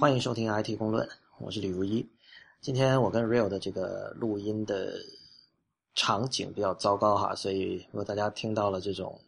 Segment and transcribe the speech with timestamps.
[0.00, 2.08] 欢迎收听 IT 公论，我是李如一。
[2.62, 4.94] 今天我跟 Real 的这个录音的
[5.94, 9.20] 场景比较糟糕哈，所以如果大家听到了这种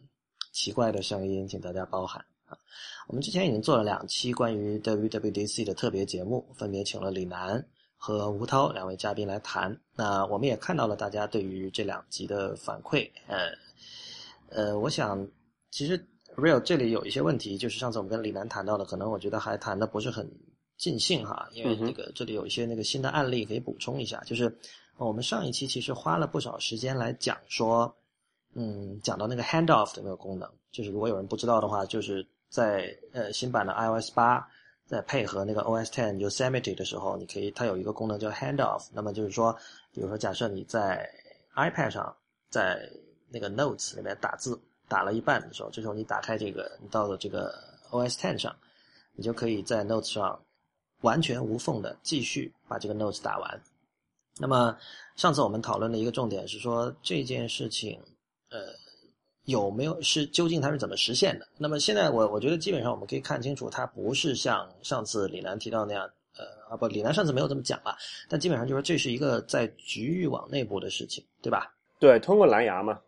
[0.51, 2.57] 奇怪的声音，请大家包涵啊。
[3.07, 7.63] 我们之前已经做了两期关于 WWDC 的特别节目，分别请了李楠
[7.95, 9.79] 和吴涛两位嘉宾来谈。
[9.95, 13.51] 那我们也看到了大家对于这两集的反馈，呃
[14.49, 15.23] 呃，我想
[15.69, 16.03] 其实
[16.35, 20.27] Real 这里有一些问题，就是上次我们跟李楠谈到的，可能我觉得还谈的不是很。
[20.83, 24.53] 尽兴哈，因为这个这里有一些那个新的案例可以补充一下，就是
[24.97, 27.95] 我们上一期其实花了不少时间来讲说，
[28.53, 34.45] 嗯，讲到那个 handoff 的那个功能，就是如果有人不知道的话，就是在呃新版的 iOS 八
[34.85, 39.57] 在配合那个 OS Ten Yosemite 的时候，你可以它有一个功能叫 handoff，那么就是说，
[39.93, 41.09] 比如说假设你在
[41.55, 42.13] iPad 上
[42.49, 42.89] 在
[43.29, 44.59] 那个 Notes 里面打字
[44.89, 47.57] 打了一半的时候，这时候你打开这个，你到了这个
[47.89, 48.53] OS Ten 上，
[49.13, 50.37] 你就可以在 Notes 上。
[51.03, 53.61] 完全无缝的继续把这个 notes 打完。
[54.39, 54.75] 那么
[55.15, 57.99] 上次我们讨论的一个重点是说这件事情，
[58.49, 58.73] 呃，
[59.45, 61.47] 有没有是究竟它是怎么实现的？
[61.57, 67.95] 那么现在我我觉得基本上我们可以看清楚，它不是像上次李楠提到那样，呃啊不，李楠上次没有这么讲了，
[68.27, 71.71] 但基本上就是这是一个在局域网内部的事情，对吧？
[71.99, 72.99] 对，通过蓝牙嘛。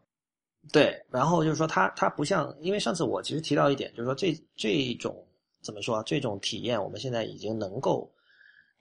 [0.72, 5.26] 对，然后就是说它它不像，因为上次我其实提到一点，就是说这这种。
[5.66, 6.04] 怎么说？
[6.04, 8.08] 这种体验我们现在已经能够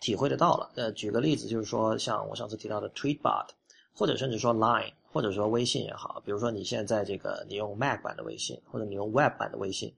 [0.00, 0.70] 体会得到了。
[0.74, 3.46] 呃，举个例子，就是说，像我上次提到的 Tweetbot，
[3.94, 6.22] 或者甚至说 Line，或者说微信也好。
[6.26, 9.90] 比如说，你现在这个你用 Mac 版的微信，或者你用 Web 版的微信，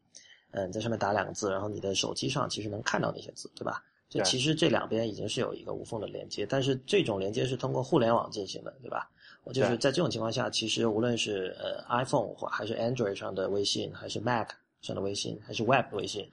[0.53, 3.83] 嗯，在上面打两个字，然后你的手机上其实能看到那些字，对吧？
[4.09, 9.11] 这其实这两边已经是有一个无缝的连接，但是这种连接是通过互联网进行的，对吧？
[9.43, 14.51] 我就是在这种情况下，其实无论是呃 iPhone 或还是 Android 上的微信，还是 Mac
[14.87, 16.27] 上的微信，还是 Web 微信。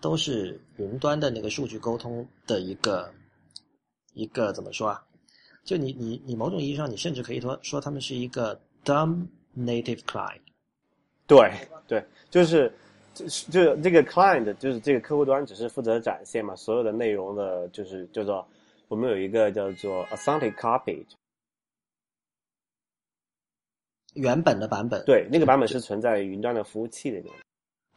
[0.00, 3.12] 都是云端的那个数据沟通的一个
[4.14, 5.04] 一个怎么说啊？
[5.64, 9.26] 就你你你某种意义上，你甚至可以说说他们是一个 dumb
[9.56, 10.38] native client。
[11.26, 11.50] 对
[11.88, 12.72] 对，就是
[13.12, 18.46] 就是就这个 client 就是这个客户端只是负责展现嘛，所有的内容的就是叫做
[18.86, 21.04] 我们有一个叫做 authentic copy，
[24.14, 25.04] 原本的版本。
[25.04, 27.34] 对，那个版本是存在云端的服务器里面。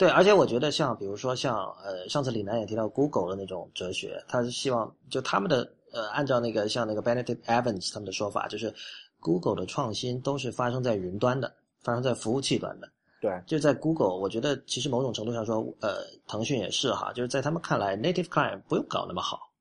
[0.02, 8.74] 对，而且我觉得像比如说像呃，上次李楠也提到 Google 的那种哲学，他是希望就他们的呃，按照那个像那个 Benedict Evans 他们的说法，就是
[9.20, 11.54] Google 的创新都是发生在云端的，
[11.84, 12.90] 发生在服务器端的。
[13.22, 15.98] 对，就在 Google，我觉得其实某种程度上说，呃，
[16.28, 19.52] 腾讯也是哈，就是在他们看来，native client 不用搞那么好。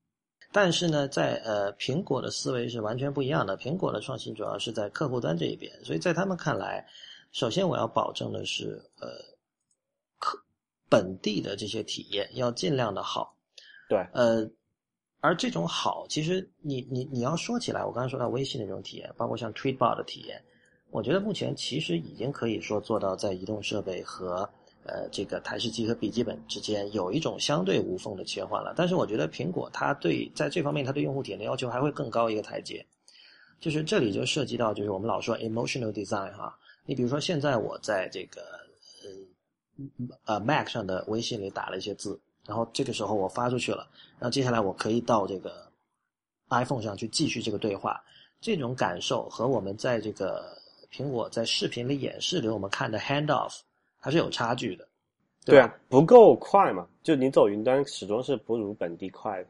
[0.51, 6.83] 但是呢，在呃苹果的思维是完全不一样的，苹果的创新主要是在客户端这一边，所以在他们看来，
[7.31, 9.29] 首先我要保证的是呃。
[10.91, 13.33] 本地的这些体验要尽量的好，
[13.87, 14.45] 对，呃，
[15.21, 20.43] 而这种好，其实你你你要说起来，我刚才说到微信的这种体验，包括像 Tweetbot 的体验，
[20.89, 24.39] 我觉得目前其实已经可以说做到在移动设备和
[24.83, 28.73] 呃这个台式机和笔记本之间有一种相对无缝的切换了。
[28.75, 32.85] 但是我觉得苹果它对在这方面它对用户体验的要求还会更高一个台阶，
[33.61, 36.53] 就是这里就涉及到就是我们老说 emotional design 哈，
[36.85, 38.59] 你比如说现在我在这个。
[40.25, 43.87] 呃，Mac 上的微信里打了一些字，然后这个时候我发出去了，
[44.19, 45.67] 然后接下来我可以到这个
[46.49, 48.03] iPhone 上去继续这个对话。
[48.39, 50.57] 这种感受和我们在这个
[50.91, 53.59] 苹果在视频里演示给我们看的 Handoff
[53.99, 54.87] 还是有差距的。
[55.45, 56.87] 对啊，不够快嘛？
[57.03, 59.49] 就你走云端始终是不如本地快的。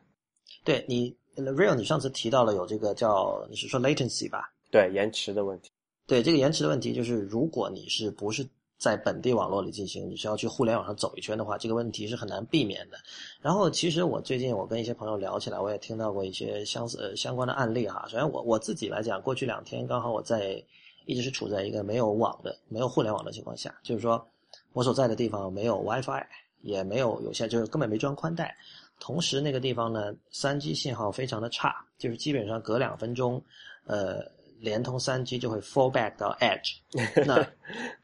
[0.63, 4.51] 对你，Real，你上次提到了有这个叫你是说 latency 吧？
[4.69, 5.71] 对，延迟的问题。
[6.05, 8.45] 对，这个延迟的问题就是，如果你是不是？
[8.81, 12.97] 在本地网络里进行，你是要去互联网上走一圈的话，这个问题是很难避免的。
[13.39, 18.07] 然后，其实我最近我跟一些朋友聊起来，我也听到过一些相似呃相关的案例哈。
[18.07, 20.59] 首先，我我自己来讲，过去两天刚好我在
[21.05, 24.27] 一直是处在一个没有网的、没有互联网的情况下，就是说
[24.73, 26.25] 我所在的地方没有 WiFi，
[26.61, 28.57] 也没有有线，就是根本没装宽带。
[28.99, 33.39] 同时，那个地方呢，三 G 信号非常的差，就是基本上隔两分钟，
[33.85, 34.25] 呃。
[34.61, 36.77] 联通三 G 就会 fall back 到 Edge，
[37.25, 37.45] 那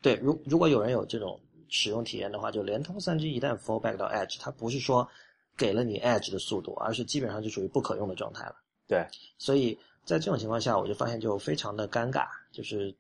[0.02, 1.40] 对，如如果有人有这种
[1.70, 5.08] 使用体验的话，就联通三 G 一旦 fall back 到 Edge，它不是说
[5.56, 8.56] 给了你 Edge 的速度，而是基本上就属于不可用的状态了。
[8.88, 9.06] 对，
[9.38, 12.26] 所以在这种情况下，我就发现就非常的尴尬。
[12.52, 12.92] 就是，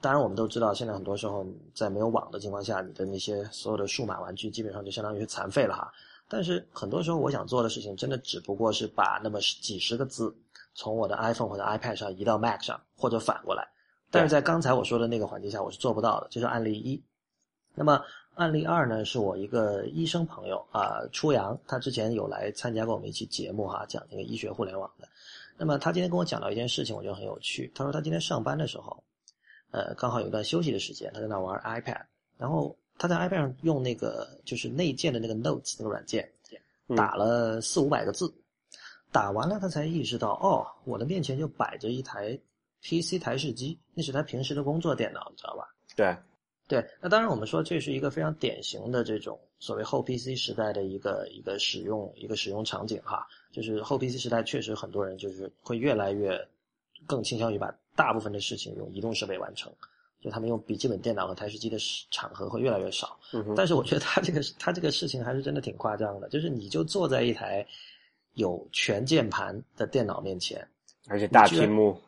[0.00, 5.92] 当然我们都知道，现在很多时候在没有网的情况下，你的那些所有的数码玩具基本上就相当于残废了哈。
[6.26, 10.34] 但是很多时候我想做的事情，真的只不过是把那么几十个字。
[10.74, 13.66] 从我的 iPhone 或者 iPad 上移到 Mac 上，或者反过来，
[14.10, 16.26] 但是在刚才我说的那个环境下，我是做不到的。
[16.30, 17.02] 这是案例一。
[17.74, 18.00] 那么
[18.34, 25.08] 案例二呢，是我一个医生朋友啊，初阳，他之前有来参加过我们一期节目哈，讲那个医学互联网的。
[25.56, 27.70] 那么他今天跟我讲到一件事情，我觉得很有趣。
[27.74, 29.02] 他说他今天上班的时候，
[29.70, 32.02] 呃，刚好有一段休息的时间，他在那玩 iPad，
[32.36, 36.28] 然后他在 iPad 上用那个就是内建的那个 Notes 那个软件，
[36.96, 38.32] 打了四五百个字，
[39.14, 42.36] 打完了他才意识到，哦，我的面前就摆着一台
[42.82, 45.68] PC 台式机，那是他平时的工作电脑，你知道吧？
[45.94, 46.16] 对。
[46.66, 56.40] 对，那当然，我们说这是一个非常典型的这种所谓后 PC 时代的一个一个使用一个使用场景哈，就是后 PC 时代确实很多人就是会越来越
[57.06, 59.70] 更倾向于把大部分的事情用移动设备完成，
[60.22, 61.76] 就他们用笔记本电脑和台式机的
[62.10, 63.20] 场合会越来越少。
[63.54, 67.64] 但是我觉得他这个他这个事情还是真的挺夸张的，就是你就坐在一台
[68.34, 70.66] 有全键盘的电脑面前，
[71.08, 72.00] 而且大屏幕，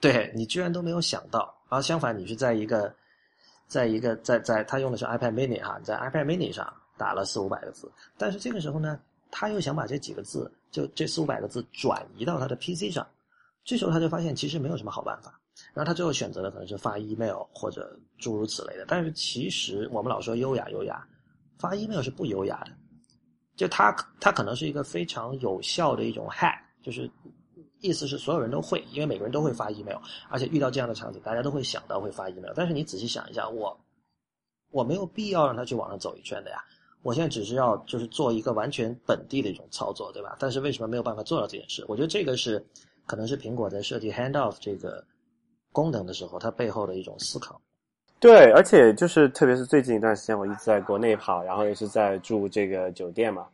[0.00, 2.94] 对你居然都没有想到，而相反你是在一个。
[3.70, 7.88] 在一个在在他用的是 iPad Mini 哈，在 iPad Mini 上打了四五百个字，
[8.18, 8.98] 但是这个时候呢，
[9.30, 13.06] 他又想把这几个字，就这四五百个字转移到他的 PC 上，
[13.62, 15.40] 这时候他就发现其实没有什么好办法，
[15.72, 21.06] 然后他最后选择的可能是发 email 或者诸如此类的，但是其实我们老说优雅优雅，
[21.56, 22.72] 发 email 是不优雅的，
[23.60, 27.10] 就他他可能是一个非常有效的一种 hack，就是。
[27.82, 29.96] 意思是所有人都会，因为每个人都会发 email，
[30.28, 32.52] 而且遇到这样的场景，大家都会想到会发 email。
[32.54, 33.74] 但是你仔细想一下，我
[34.70, 36.62] 我没有必要让他去网上走一圈的呀。
[37.00, 40.36] 我现在只是要就是做一个完全本地的一种操作，对吧？
[40.38, 41.82] 但是为什么没有办法做到这件事？
[41.88, 42.62] 我觉得这个是
[43.06, 45.02] 可能是苹果在设计 handoff 这个
[45.72, 47.58] 功能的时候，它背后的一种思考。
[48.20, 53.48] 对，而且就是特别是最近一段时间，我一直在国内跑，然后也是在住这个酒店嘛，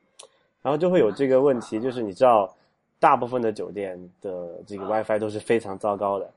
[0.60, 2.52] 然后就会有这个问题，就是你知道。
[2.98, 6.30] 大部分的酒店的这个 WiFi 都是非常糟糕的，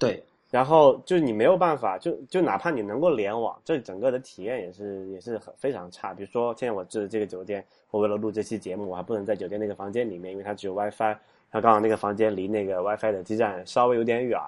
[0.00, 0.20] 对。
[0.50, 6.12] 然后就你没有办法，就就哪怕你能够联网，这整个的体验也是也是很非常差。
[6.12, 11.16] 比如说，现在我住的这个酒店，我为了录这期节目，我还不能在酒店那个房间里面，因为它只有 WiFi。
[11.52, 14.40] 它刚好那个房间离那个 WiFi 的基站稍微有点远，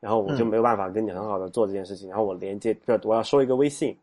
[0.00, 2.08] 然后我就没有办法跟你很好的做这件事情。
[2.08, 3.96] 然后我连接，我要收一个微信，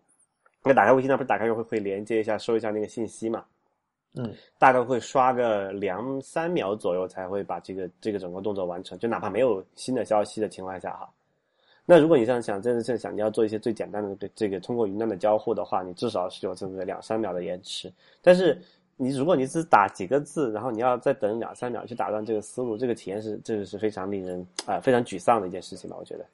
[0.63, 3.43] 那打开微信，那不是打开又会会连接一下，收一下那个信息嘛？
[4.17, 11.09] 嗯，大概会刷个两三秒左右才会把这个这个整个动作完成，就哪怕没有新的消息的情况下哈。
[11.85, 17.91] 那如果你这样想，真的是想你要做一些最简单的这个通过云端的交互的话，你至少是有这么两三秒的延迟。
[18.21, 18.59] 但是
[18.97, 25.95] 你如果你只打几个字，然后你要再等两三秒去打断这个思路，这个体验是这个是非常令人啊非常沮丧的一件事情吧？
[25.99, 26.25] 我觉得。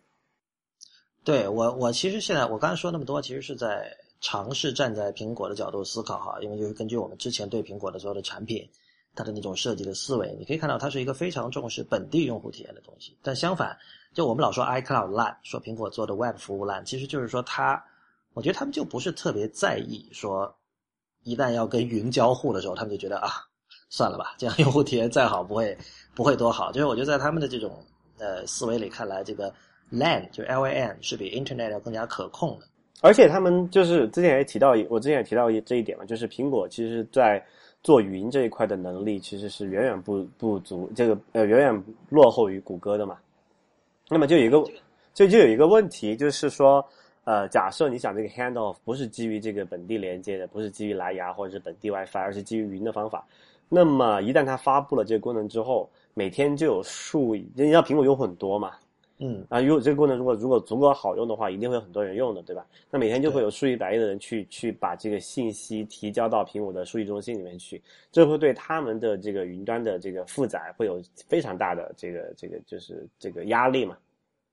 [1.24, 3.96] 对我我其实现在我刚才说那么多，其实是在。
[4.24, 8.70] 尝试站在苹果的角度思考哈，因为就是根据我们之前对苹果的所有的产品，
[9.16, 13.18] 它的那种设计的思维，你可以看到它是一个非常重视本地用户体验的东西。
[13.24, 13.76] 但相反，
[14.14, 17.84] 就我们老说 iCloud 烂，说苹果做的 Web 服务烂，其实就是说它，
[18.36, 20.56] 我觉得他们就不是特别在意说，
[21.24, 23.30] 一旦要跟云交互的时候，他们就觉得啊，
[23.90, 25.78] 算了吧，这样 用户体验再好不会
[26.16, 26.72] 不会多好。
[26.72, 27.78] 就是我觉得在他们的这种
[28.18, 29.54] 呃思维里看来，这个
[29.92, 32.66] LAN 就 LAN 是比 Internet 要更加可控的。
[33.02, 37.44] 而且他们就是之前也提到，我之前也提到这一点嘛，就是苹果其实在
[37.84, 43.18] 做云这一块的能力其实是远远不不足，这个呃远远落后于谷歌的嘛。
[44.08, 44.64] 那么就有一个
[45.16, 46.86] 就就有一个问题，就是说，
[47.24, 53.26] 呃，假设你想这个 handoff 不是基于这个本地连接的，不是基于蓝牙或者是本地 WiFi，而是基于云的方法，
[53.70, 58.74] 那么一旦它发布了这个功能之后，每天就有数，你知道苹果用户很多嘛。
[59.24, 62.66] 嗯啊，如果这个功能如果如果足够好用的话，一定会有很多人用的，对吧？
[62.90, 67.80] 那每天就会有数以百亿的人去去把这个信息提交到苹果的数据中心里面去，
[68.12, 73.96] 这会对他们的这个云端的这个负载会有非常大的这个这个就是这个压力嘛。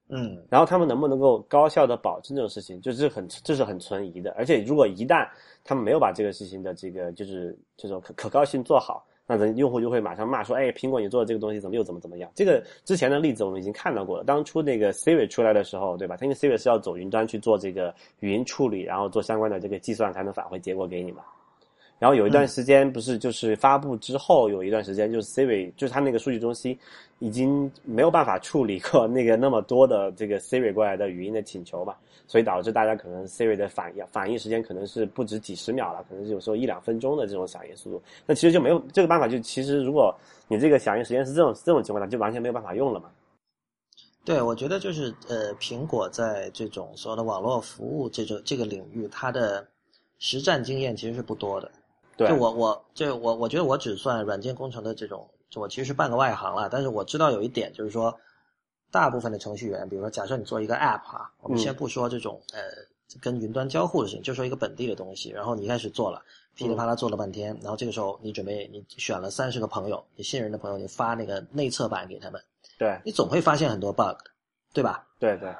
[0.08, 4.30] 嗯，然后他们能不能够高效的保证这种事情，就是很这是很存疑的。
[4.32, 5.28] 而且如果一旦
[5.64, 9.04] 他们没有把这个事情的这个就是这种可可靠性做好。
[9.30, 14.24] 那人用户就会马上骂说：“哎，苹果你做的这个东西怎么又怎么怎么样？”这个之前的例子我们已经看到过了。
[14.24, 16.16] 当初那个 Siri 出来的时候，对吧？
[16.16, 21.22] 它因为 Siri 是要走云端去做这个语音处理，然后做相关的这个计算，才能返回结果给你嘛。
[21.98, 26.78] 然后有一段时间不是就是发布之后有一段时间，就是 Siri 就是它那个数据中心
[27.18, 31.94] 已经没有办法处理过那个那么多的这个 Siri 过来的语音的请求嘛。
[32.30, 38.02] 所以导致大家可能 Siri 的反应反应时间可能是不止几十秒了，可能是有时候一两分钟的这种响应速度。
[38.26, 40.14] 那其实就没有这个办法，就其实如果
[40.46, 43.08] 你这个响应时间是这种这种情况下，就完全没有办法用了嘛。
[44.26, 49.66] 对，我觉得就是呃，苹果在这种所有的网络服务这种这个领域，它的
[50.18, 51.70] 实战经验其实是不多的。
[52.18, 56.68] 对，就我我就我我觉得我只算软件工程的这种，就我其实是半个外行了。
[56.68, 58.14] 但是我知道有一点，就是说。
[58.90, 62.58] 大部分的程序员，比如说，假设你做一个 App 哈，我们先不说这种呃
[63.20, 66.22] 跟云端交互的事情，就说一个本地的东西，然后你一开始做了，
[66.54, 72.42] 噼里啪啦做了半天，然后这个时候你准备你选了三十个朋友，你信任的朋友，你发那个内测版给他们，
[72.78, 74.16] 对你总会发现很多 bug，
[74.72, 75.06] 对吧？
[75.18, 75.54] 对对，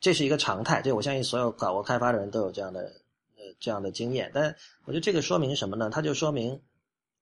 [0.00, 2.88] 这是一个常态，这我相信所有搞过开发的人都有这样的呃
[3.60, 4.30] 这样的经验。
[4.34, 4.54] 但
[4.86, 5.88] 我觉得这个说明什么呢？
[5.90, 6.60] 它就说明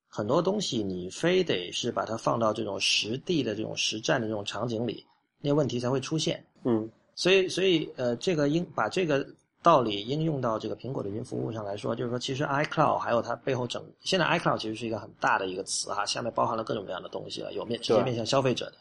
[0.09, 5.05] 很多东西你非得是把它放到这种实地的这种实战的这种场景里，
[5.41, 6.43] 那问题才会出现。
[6.65, 9.27] 嗯所以，所以呃，这个应把这个
[9.61, 18.75] 道理应用到这个苹果的云服务上来说，就是说，其实 iCloud 还有它背后整，现在 iCloud 其实是一个很大的一个词哈，下面包含了各种各样的东西了，有面直接面向消费者的，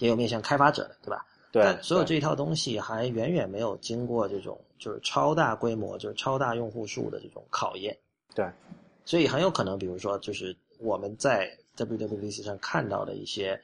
[0.00, 1.24] 也有面向开发者的，对吧？
[1.54, 7.96] 对但，所有这一套东西还远远没有经过这种就是超大规模、就是超大用户数的这种考验，
[8.34, 8.44] 对
[9.04, 13.56] 所以很有可能，比如说，就是我们在 WWDC 上看到的一些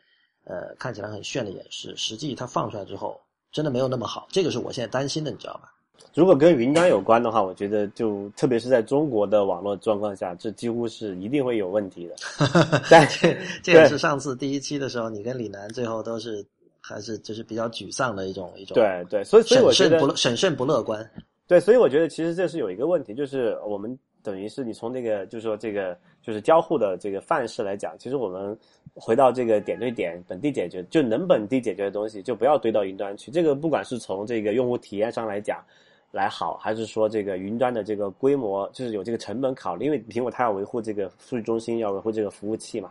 [0.44, 3.20] 呃看起来很炫的演示，实际它放出来之后，
[3.50, 5.74] 真的没有那么好，这个是我现在担心的，你知道吧？
[6.14, 12.14] 如果跟云端有关的话，我觉得就特别是在中国的网络状况下，这几乎是一定会有问题的。
[12.88, 16.46] 但这这也是上次第一期的时候，你跟李楠最后都是
[16.80, 21.08] 还是就是比较沮丧的一种一种对对，所以所以审我觉得慎不审慎不乐观。
[21.46, 28.56] 对，所以我觉得其实这是有一个问题，就是我们等于是你从这个就是说这个就是交互的这个范式来讲，其实我们
[28.94, 33.30] 回到这个点对点本地解决，就能本地解决的东西，就不要堆到云端去。
[33.30, 35.64] 这个不管是从这个用户体验上来讲。
[36.12, 42.90] 来好，还是说这个云端的这个规模，就是有这个成本考虑，因为苹果它要维护这个数据中心，要维护这个服务器嘛，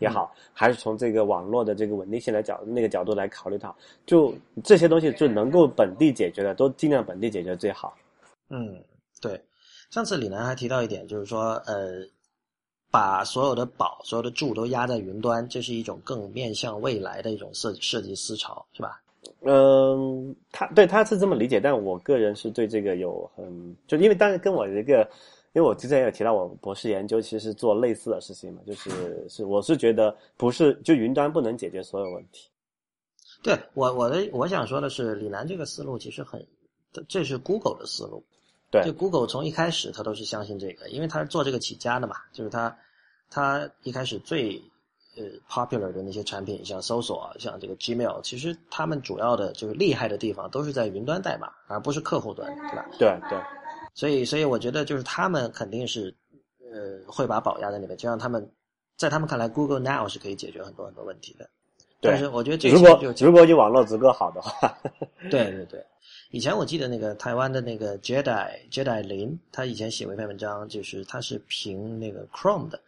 [0.00, 3.72] 也好，还是从这个网络的这个稳定性来角那个角度来考虑它，
[4.04, 7.96] 就这些东西就能够本地解决的，都尽量本地解决最好。
[8.48, 8.82] 嗯，
[9.20, 9.40] 对。
[9.90, 12.04] 上次李楠还提到一点，就是说，呃，
[12.90, 19.00] 把所有的宝、所有的柱都压在云端，这是一种更面向未来的一种设计设计思潮，是吧？
[19.42, 25.08] 嗯，他对他是这么理解，但我个人是对这个有很，就因为当然跟我一个，
[25.52, 28.90] 因为我之前有提到我博士研究其实是做类似的事情嘛，就是
[29.28, 32.48] 是我是觉得不是就云端不能解决所有问题。
[33.42, 36.46] 对我我的我想说的是，李楠这个思路其实很，
[37.08, 38.22] 这是 Google 的思路。
[38.70, 42.78] 对就 Google 从一开始他都是相信这个，因为他是做这个起家的嘛，就是他
[43.28, 44.62] 他一开始最
[45.16, 52.86] 呃 popular 的那些产品，像搜索，像这个 Gmail，其实他们主要的就是厉害的地方都是在云端代码，而不是客户端，对吧？
[52.96, 53.40] 对对
[53.94, 56.14] 所以所以我觉得就是他们肯定是
[56.60, 58.50] 呃会把宝压在里面，就让他们
[58.96, 61.48] 在他们看来，Google Now 是可以解决很多很多问题的。
[62.02, 64.74] 对但是我觉得这如果如果你网络足够好的话，
[65.30, 65.84] 对对对，
[66.30, 72.80] 以前我记得那个台湾的那个 Jedi Jedi 林，他以前写过一篇文章，就是他是评那个 Chrome 的，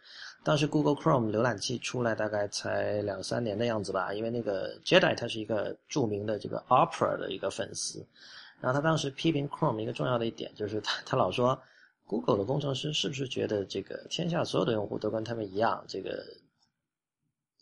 [0.43, 8.03] 当时 Google Chrome 浏览器出来大概才两三年的样子吧，因为那个 Jedi 他是一个著名的这个 Opera 的一个粉丝，
[8.63, 11.61] 然后他当时批评 Chrome 一个重要的一点就是他他老说
[12.07, 16.23] Google 的工程师是不是觉得这个天下所有的用户都跟他们一样，这个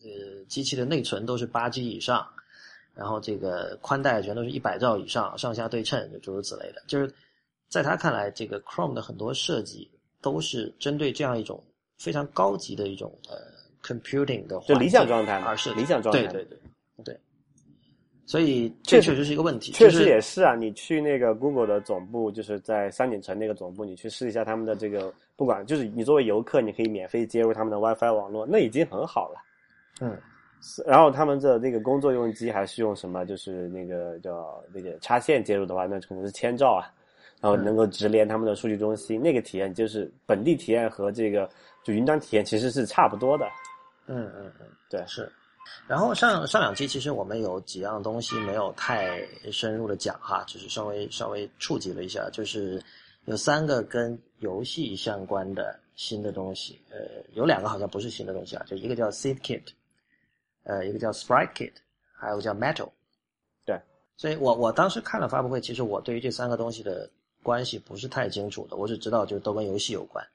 [0.04, 2.28] 呃机器的内存都是八 G 以上。
[2.94, 6.84] 然后这个宽带全都是一百兆以上，上下对称，就诸如此类的。
[6.88, 7.12] 就是
[7.70, 9.90] 在他看来，这个 Chrome 的很多设计
[10.22, 11.64] 都是针对这样一种
[11.98, 13.38] 非常高级的一种呃
[13.82, 16.60] computing 的就理想状态嘛而是理想状态对对对
[17.06, 17.20] 对。
[18.26, 29.42] 所以这确实是一个问题，确实也是啊，你去那个 Google 的总部，就是在三点城那个总部，你去试一下他们的这个，不管就是你作为游客，你可以免费接入他们的 WiFi 网络，那已经很好了。
[30.00, 30.18] 嗯
[30.64, 33.26] 是然后他们的那个工作用机还是用什么？
[33.26, 36.86] 就是那个叫那个插线接入的话，那可能是千兆啊，
[37.42, 41.50] 然后能够直连他们的数据中心，那个体验就是本地体验和这个
[41.84, 43.46] 就云端体验其实是差不多的。
[44.06, 45.32] 嗯嗯嗯，对，是。
[45.88, 52.82] 然后上上两期其实我们有几样东西没有太深入的讲哈，只是稍微稍微触及了一下，就是
[53.26, 56.98] 有三个跟游戏相关的新的东西，呃，
[57.34, 59.64] 有两个好像不是新的东西啊，就一个叫 Seed Kit，
[60.64, 61.74] 呃，一个叫 Sprite Kit，
[62.14, 62.90] 还有个叫 Metal。
[63.66, 63.80] 对，
[64.18, 67.10] 所以我我当时看了发布会，其实我对于这三个东西的
[67.44, 70.26] 关系不是太清楚的，我只知道就是都跟游戏有关。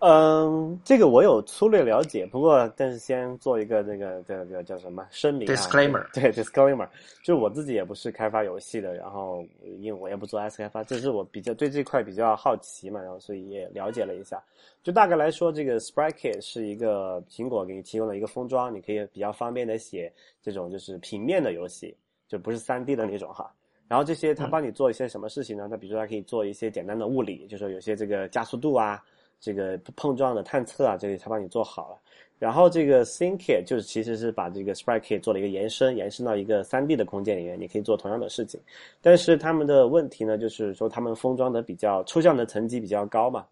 [0.00, 6.88] 嗯，这个我有粗略了解，不过但是先做一个那个这个叫什么声明啊 Disclaimer 对 disclaimer，
[7.22, 9.44] 就是我自己也不是开发游戏的，然后
[9.78, 14.42] 因为我也不做 S 开发，这是我比较对这块比较好奇嘛，然后所以也了解了一下。
[14.82, 21.94] 就大概来说，这个 Sprite Kit 是一个苹果给你提供的一个封装，你可以比较方便的写这种就是平面的游戏，
[22.26, 23.52] 就不是三 D 的那种哈。
[23.86, 25.68] 然后这些它帮你做一些什么事情呢？
[25.70, 29.04] 它比如说它可以做一些简单的物理，就是说有些这个加速度啊。
[29.40, 31.96] 这个碰撞的探测啊，这里它帮你做好了。
[32.38, 38.58] 然后这个 SynKit 就是其实是把这个 SpriteKit 做了一个延伸，延伸到一个 3D 的空间里面，你可以做同样的事情。
[39.02, 43.46] 但是他们的问题呢，就是说他们封装的比较抽象的层级比较高嘛。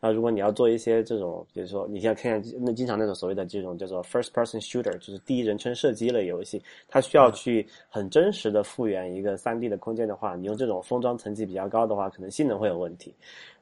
[0.00, 13.14] 那如果你要做一些这种，比如说你现在看见那经常那种所谓的这种叫做 first person shooter，就是第一人称射击类游戏，它需要去很真实的复原一个三 D 的空间的话，你用这种封装层级比较高的话，可能性能会有问题。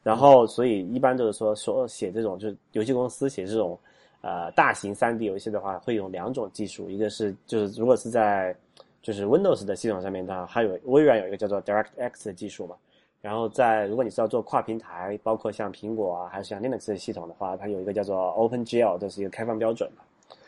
[0.03, 3.79] 然后所以一般就是说说写这种就是游戏公司写这种。
[4.21, 8.55] 呃，大型三 D 游戏的话，会用两种技术，一个是就是如果是在
[9.01, 12.75] 就是 Windows 的系统上面的话，还有微软有一个叫做 DirectX 的技术嘛。
[13.21, 20.03] 然后在如果你是要做跨平台，包括像苹果啊，还是像 Linux 的系统的话，它有一个叫做 OpenGL，这是一个开放标准嘛。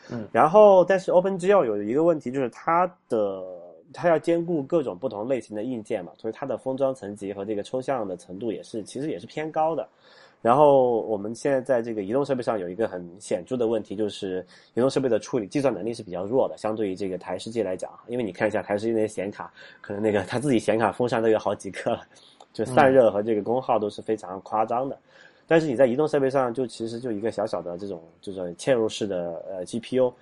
[0.09, 0.27] 嗯。
[0.31, 3.43] 然后，但是 OpenGL 有一个问题，就是它的
[3.93, 9.87] 它要兼顾各种不同类型的硬件嘛，所以它的封装层级和这个抽象的程度也是其实也是偏高的。
[10.41, 22.01] 然后我们现在在这个移动设备上有一个很显著的问题，就是移动设备的处理计算能力是比较弱的，相对于这个台式机来讲，因为你看一下台式机那些显卡，可能那个它自己显卡封上都有好几个了，
[22.53, 24.97] 就散热和这个功耗都是非常夸张的。
[25.47, 30.13] 但是你在移动设备上，就其实就一个小小的这种就是嵌入式的呃 GPU。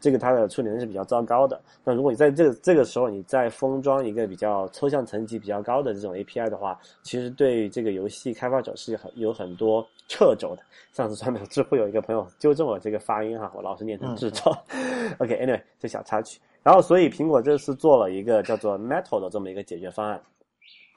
[0.00, 1.60] 这个它的处理能力是比较糟糕的。
[1.82, 10.62] 那如果你在这个这个时候，你再封装一个比较抽象层级比较高的这种 API 的话，其实对这个游戏开发者是很有很多掣肘的。
[10.92, 14.56] 上次专门知乎有一个朋友纠正我这个发音哈，我老是念成制造。
[15.18, 16.38] OK，Anyway，这小插曲。
[16.62, 20.22] 然后，所以苹果这次做了一个叫做 Metal 的这么一个解决方案。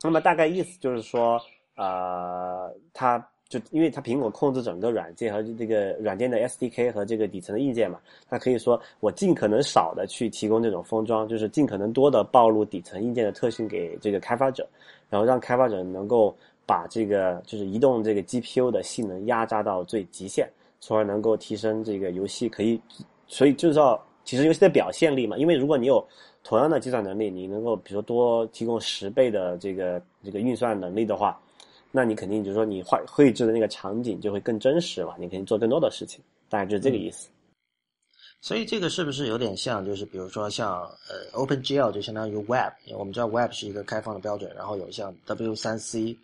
[0.04, 1.40] 那么大概意思就是说，
[1.76, 3.26] 呃，它。
[3.52, 14.66] 就因为它苹果控制整个软件和这个软件的 SDK 和这个底层的硬件嘛，它可以说我尽可能少的去提供这种封装，就是尽可能多的暴露底层硬件的特性给这个开发者，
[15.10, 16.34] 然后让开发者能够
[16.66, 22.80] 把这个就是移动这个 GPU 的性能压榨到最极限，从而能够提升这个游戏可以，
[23.28, 25.38] 所以就是要要提升游戏的表现力嘛。
[25.38, 26.06] 因为如果你有
[26.44, 31.40] 同样的计算能力，你能够比如说多提供十倍的这个这个运算能力的话。
[31.94, 35.14] 那你肯定就是说，你画绘制的那个场景就会更真实嘛？
[35.18, 37.28] 你肯定做更多的事情，大概就是这个意思。
[38.40, 46.18] 所以这个是不是有点像，就是比如说像呃，OpenGL 就相当于 Web，因为我们知道 Web 是一个开放的标准，然后有像 W3C，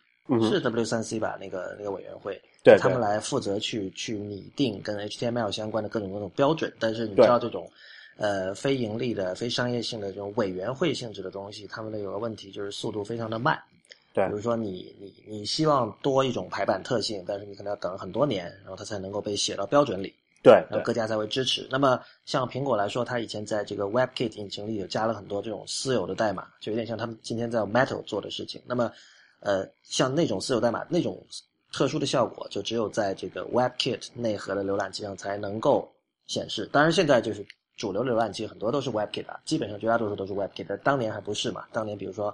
[0.49, 1.37] 是 W3C 吧？
[1.37, 6.73] 那个那个委员会，对他们来负责去去拟定跟 HTML 相关的各种各种标准。
[6.79, 7.71] 但是你知道这种
[8.17, 13.57] 呃非盈利的、非商业性的这种委员会性质的东西，他们的有个问题就是速度非常的慢。
[14.13, 21.67] 对，比如说你你你希望多一种排版特性，但是你可能要等很多年，然后它才能够被写到标准里，对，然后各家才会支持。
[21.69, 28.59] 那么像苹果来说，它以前在这个 WebKit 引擎里有加了很多这种私有的代码，就有点像他们今天在 Metal 做的事情。
[28.65, 28.91] 那么，
[29.39, 31.23] 呃，像那种私有代码那种
[31.77, 35.87] 特殊的效果，就只有在这个 WebKit 内核的浏览器上才能够
[36.25, 36.67] 显示。
[36.71, 41.65] 当然，现在就是主流浏览器很多都是 WebKit 啊，基本上绝大多数都是 WebKit，当年还不是嘛？
[41.71, 42.33] 当年比如说。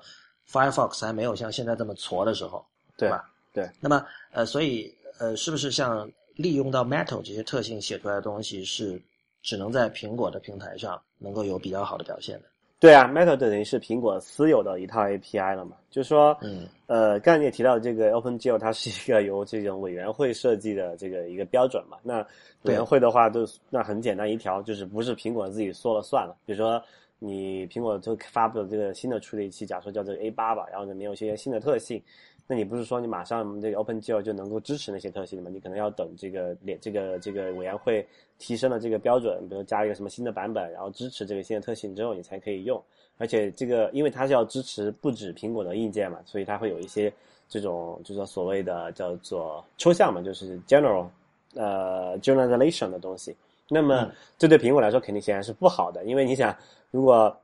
[0.51, 2.65] Firefox 还没有像现在这么矬的时候，
[2.97, 3.32] 对吧？
[3.53, 3.65] 对。
[3.79, 9.01] 那么，呃，所以，呃，是不是像利用到 Metal 这些特性写出来的东西，是
[9.41, 12.47] 只能在苹果的平台上能够有比较好的表现的？
[12.84, 15.78] 对啊，Metal 等于是苹果私有的一套 API 了嘛？
[15.89, 21.96] 就是说，嗯，呃，刚才你也提到这个 OpenGL，它是一个由这种委员会设计的这个一个标准嘛？
[22.04, 22.19] 那
[22.63, 26.84] 委员会的话，就那很简单一条，就是不是苹果自己说了算了，比如说。
[27.26, 32.04] 你苹果就发布了这个新的处理器，假设叫这个 A 八吧，然后里面有些新的特性，
[32.47, 35.49] 那你不是说你马上这个 OpenGL 就能够支持那些特性的吗？
[35.53, 38.06] 你可能要等这个联这个这个委员会
[38.38, 42.82] 提升了这个标准，比如加一个什么新的版本，然后支持这个新的特性之后，你才可以用。
[43.17, 47.12] 而且这个因为它是要支持不止苹果的硬件嘛，所以它会有一些
[47.47, 51.08] 这种就是说所谓的叫做抽象嘛，就是 general
[51.56, 53.36] 呃 generalization 的东西。
[53.69, 56.56] 那么这对苹果来说肯定显然是不好的，因为你想。
[56.93, 57.36] 如果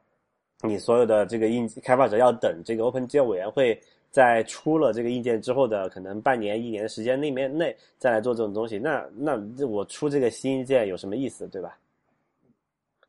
[0.61, 11.77] 你所有的这个硬开发者要等这个 OpenGL 委员会在出了这个硬件之后的可能半年、一年的时间里面内再来做这种东西，那那我出这个新硬件有什么意思，对吧？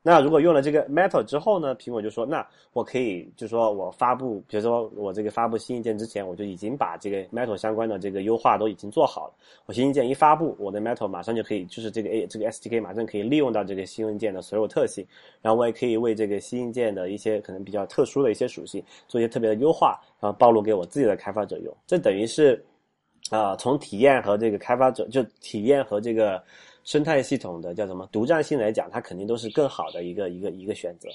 [0.02, 1.76] 那如果用了这个 Metal 之后呢？
[1.76, 9.34] 苹果就说，那我可以，就说我发布，比如说我这个发布新硬件之前，我就已经把这个 Metal 相关的这个优化都已经做好了。
[9.66, 15.06] 我新硬件一发布，我的 Metal 马上就可以，就是这个 A 这个 SDK 马上可以利用到这个新硬件的所有特性，
[15.42, 21.76] 然后我也可以为这个新硬件的一些可能比较特殊的一些属性做一些特别的优化，然后暴露给我自己的开发者用。
[21.86, 22.64] 这等于是，
[23.30, 26.42] 啊，从体验和这个开发者就体验和这个。
[26.90, 31.08] 生态系统的叫什么独占性来讲，它肯定都是更好的一个一个一个选择。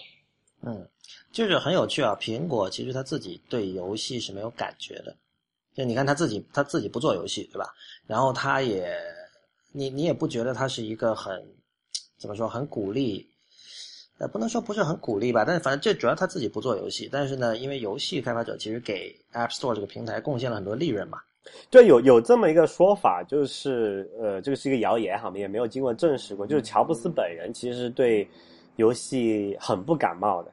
[0.62, 0.88] 嗯，
[1.34, 2.18] 就是很有趣啊。
[2.18, 5.14] 苹果其实他自己对游戏是没有感觉的，
[5.74, 7.74] 就你看他自己他自己不做游戏，对吧？
[8.08, 8.90] 然后他也，
[9.74, 11.46] 你你也不觉得他是一个很
[12.18, 13.28] 怎么说，很鼓励，
[14.18, 21.20] 呃，不能说不是很鼓励吧，但是反正这主要他自己不做游戏，但是呢，因为游戏开发者其实给 App Store 这个平台贡献了很多利润嘛。
[21.70, 28.28] 对，有有这么一个说法，就是呃，这个是一个谣言哈，也没有经过证实过，就是乔布斯本人其实对
[28.78, 30.52] 游戏很不感冒的。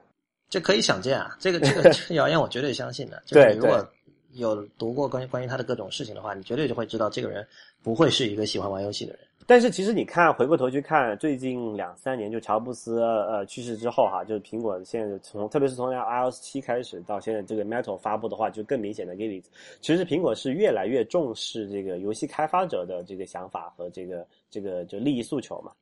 [0.48, 3.22] 这可以想见啊，这个这个这个谣言我绝对相信的。
[3.28, 3.87] 对，如果
[4.35, 7.46] 有读过关于关于他的各种事情的话，你绝对就会知道这个人
[7.83, 9.20] 不会是一个喜欢玩游戏的人。
[9.44, 19.42] 但是其实你看，回过头去看，最近两三年，就乔布斯呃去世之后哈，就是苹果现在从特别是从 iOS 七开始到现在这个 Metal 发布的话，就更明显的给你，
[19.81, 25.72] 其实苹果是越来越重视这个游戏开发者的这个想法和这个这个就利益诉求嘛。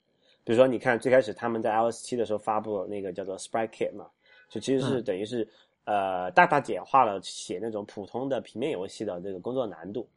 [0.42, 4.07] 比如说，你看最开始他们在 iOS 七的时候发布那个叫做 Sprite Kit 嘛，
[4.49, 5.46] 就其实是等于是
[5.85, 10.09] 呃大大简化了写那种普通的平面游戏的这个工作难度。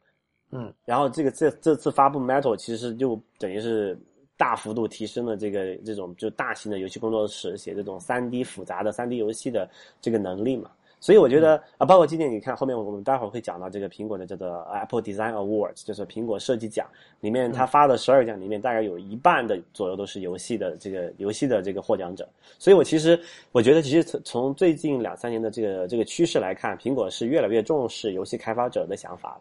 [0.56, 3.98] 嗯，然后这个这这次发布 Metal 其实就等于是
[4.36, 9.68] 大幅度提升了这个这种就大型的游戏工作室写这种三 D 复杂的三 D 游戏的
[10.00, 10.70] 这个能力嘛。
[11.00, 16.86] 所以我觉得啊，包括今年你看后面我们待会儿会讲到这个苹果的叫做 Apple Design Awards，就是苹果设计奖
[17.20, 22.26] 里面，他发的十二奖里面大概有一半的左右都是游戏的这个游戏的这个获奖者。
[22.60, 29.38] 所以我其实我觉得，其实从从最近两三年的这个这个趋势来看，苹果是越来越重视游戏开发者的想法。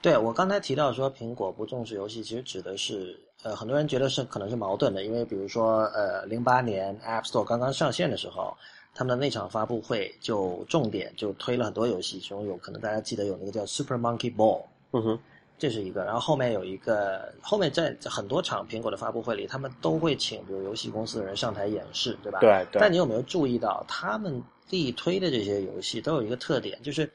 [0.00, 8.56] 对我刚才提到说苹果不重视游戏，其实指的是呃很多人觉得是可能是矛盾的，因为比如说呃零八年 App Store 刚刚上线的时候，
[8.94, 15.18] 他们的那场发布会就重点就推了很多游戏，其中有可能大家记得有那个叫 Super Monkey Ball，嗯哼，
[15.58, 22.38] 这是一个，然后后面有一个后面在很多场苹果的发布会里，他们都会请比如游戏公司的人上台演示，对吧？
[22.38, 22.80] 对对。
[22.80, 27.10] 但你有没有注意到他们力推的这些游戏都有一个特点，就是。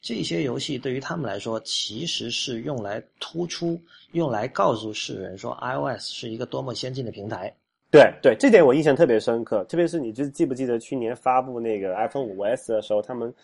[0.00, 3.78] 这些游戏对于他们来说，其实是用来突出、
[4.12, 7.54] 用来告诉世人说，iOS 是一个多么先进的平台。
[7.90, 9.64] 对对，这点我印象特别深刻。
[9.64, 13.34] 特别是你就记不记得去年发布那个 iPhone 五 S 的时候，他们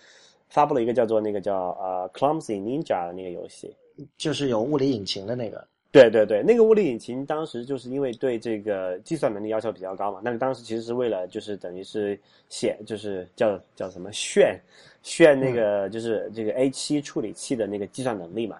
[0.48, 3.74] 发布了一个叫做那个叫呃 Clumsy Ninja 的那个游戏，
[4.16, 5.66] 就是有物理引擎的那个。
[5.92, 14.60] 对对对，那个物理引擎当时就是因为对这个计算能力要求比较高嘛，但是当时其实是为了就是等于是显就是叫叫什么炫
[15.06, 18.56] 炫那个就是这个 A 七处理器的那个计算能力嘛。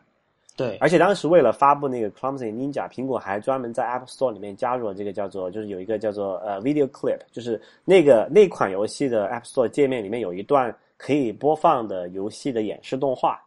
[0.57, 13.43] 对，而且当时为了发布那个 Clumsy Ninja，苹果还专门在 App Store 里面加入了这个叫做就是有一个叫做呃 Video Clip，就是那个那款游戏的 App Store 界面里面有一段可以播放的游戏的演示动画。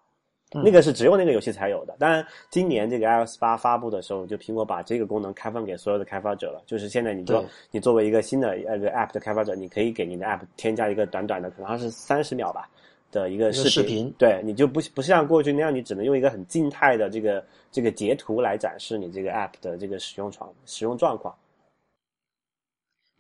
[0.52, 1.96] 那个是只有那个游戏才有的。
[2.00, 6.64] 当然，今年这个 iOS 八发布的时候，就苹果把这个功能开放给所有的开发者了。
[6.66, 12.68] 就是现在，你就你作为一个新的呃 App 的开发者，你可以给你的 App 添加一个短短的，可能是三十秒吧
[13.12, 14.14] 的一个视频。
[14.18, 21.36] 对，你就不不像过去那样，你只能用一个很静态的这个这个截图来展示你这个 App 的这个使用状使用状况。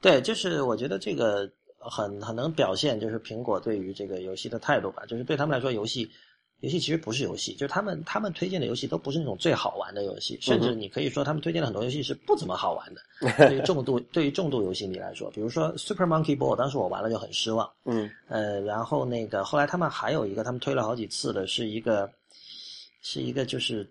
[0.01, 5.03] 对，就是我觉得这个很很能表现，就是苹果对于这个游戏的态度吧。
[5.07, 6.09] 就是对他们来说，游戏。
[6.61, 13.01] 游戏其实不是游戏，就是他们他们推荐的游戏都不是那种最好玩的游戏，甚至你可以说他们推荐的很多游戏是不怎么好玩的。
[13.47, 17.69] 对于重度对于重度游戏迷来说，比如说 Super Monkey Ball，当时我玩了就很失望。
[17.85, 22.09] 嗯，呃，然后那个后来他们还有一个他们推了好几次的是一个。
[23.01, 23.87] 是一个就是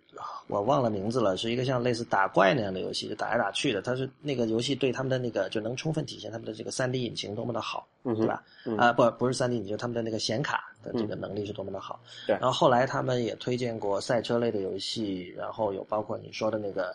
[0.48, 3.80] 我忘了名字了，是一个像类似打怪那样的游戏，就打来打去的。
[3.80, 8.44] 它是那个游戏对他们的那个就能充分体现他们的这个三 D 引擎多么的好，对吧？
[8.76, 11.98] 啊，不，不是三 D 引擎，他们的那个显卡的这个能力是多么的好。
[12.26, 12.34] 对。
[12.34, 16.94] 然后后来他们也推荐过赛车类的游戏，然后有包括你说的那个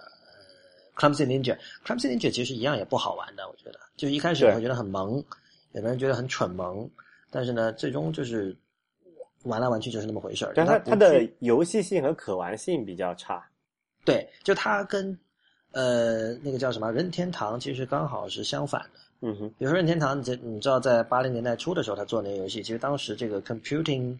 [0.96, 3.80] Clumsy Ninja，Clumsy Ninja 其实一样也不好玩的，我觉得。
[3.98, 5.16] 就一开始会觉得很萌，
[5.72, 6.88] 有的人觉得很蠢萌，
[7.32, 8.56] 但是呢，最终就是。
[9.44, 13.44] 玩来玩去就是那么回事儿，但它它的游戏性和可玩性比较差。
[14.06, 15.18] 对，就它跟
[15.72, 19.00] 呃那个叫什么任天堂其实刚好是相反的。
[19.26, 24.18] 嗯哼，比如说任天堂，你你知道在八零年代初的时候，他做那个游戏，其实当时这个 computing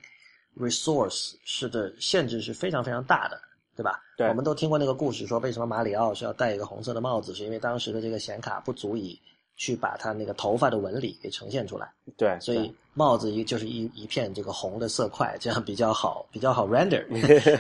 [0.58, 3.38] resource 是的限制是非常非常大的，
[3.76, 4.02] 对吧？
[4.16, 9.20] 对，我们都听过那个故事，说为什么马里奥是要戴一个红色的帽子，是因为当时的这个显卡不足以。
[9.56, 17.06] 去把它那个头发的纹理给呈现出来，对，所以帽子一就是一一片这个红的色块，这样比较好，比较好 render，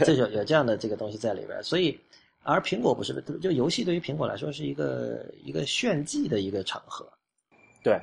[0.03, 1.61] 这就有这样的这个东西在里边。
[1.63, 1.97] 所以，
[2.41, 7.07] 而苹果不是，就游戏对于苹果来说是一个一个炫技的一个场合，
[7.83, 8.01] 对，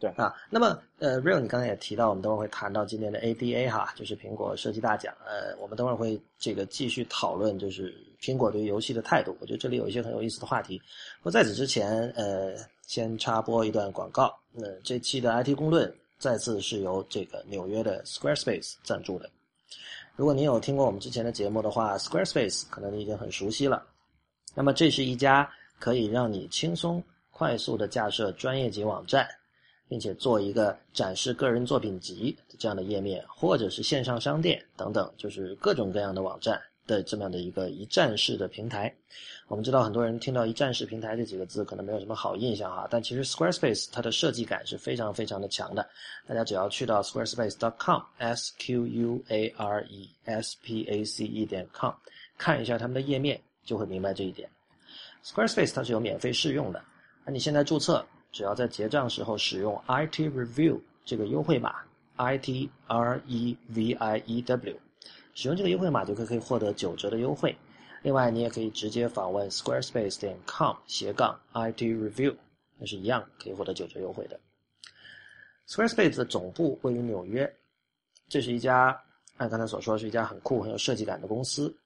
[0.00, 0.34] 对啊。
[0.50, 5.14] 那么，呃，Real，你刚才也提到，我们等会儿会谈到今年的 ADA 哈，就是苹果设计大奖。
[5.26, 9.36] 呃，我们等会儿会这个继续讨论，就是苹果对于游戏的态度。
[9.40, 10.78] 我觉得这里有一些很有意思的话题。
[11.18, 12.54] 不过在此之前，呃。
[12.86, 14.34] 先插播一段广告。
[14.52, 19.28] 那这期的 IT 公论再次是由这个纽约的 Squarespace 赞助的。
[20.14, 23.84] 如果您有听过我们之前的节目的话，Squarespace 可能你已经很熟悉了。
[24.54, 25.46] 那么这是一家
[25.78, 29.28] 可以让你轻松快速的架设专业级网站，
[29.88, 38.94] 并且做一个展示个人作品集这样的页面，或者是线上商店等等，就是各种各样的网站的这么样的一个一站式的平台。
[39.48, 45.88] 我们知道很多人听到“一站式平台”这几个字可能没有什么好印象哈，但其实 Squarespace 它的设计感是非常非常的强的。
[46.26, 51.92] 大家只要去到 squarespace.com，s q u a r e s p a c e 点 com，
[52.36, 54.50] 看一下他们的页面，就会明白这一点。
[55.24, 56.82] Squarespace 它是有免费试用的，
[57.24, 61.76] 那你现在注册，只要在结账时候使用 IT Review 这个优惠码
[62.16, 64.76] ，I T R E V I E W，
[65.36, 67.54] 使用这个优惠码就可以获得九折的优惠。
[68.02, 72.34] 另外，你也可以直接访问 squarespace 点 com 斜杠 IT Review，
[72.78, 74.40] 那是一样可以获得九折优惠的。
[75.68, 77.52] Squarespace 的总部位于纽约，
[78.30, 78.98] 这是一家
[79.36, 81.76] 按刚才所说是一家很酷很有设计感的公司。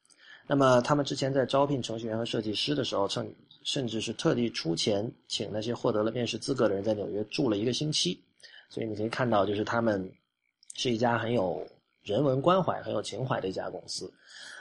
[0.46, 3.34] 那么他们之前在招聘程序员和设计师的时候，甚
[3.64, 8.22] 甚至是特地出钱请那些获得了面试资格的人在纽约住了一个星期。
[8.68, 10.08] 所以你可以看到，就是他们
[10.76, 11.66] 是一家很有
[12.02, 14.10] 人文关怀、很有情怀的一家公司。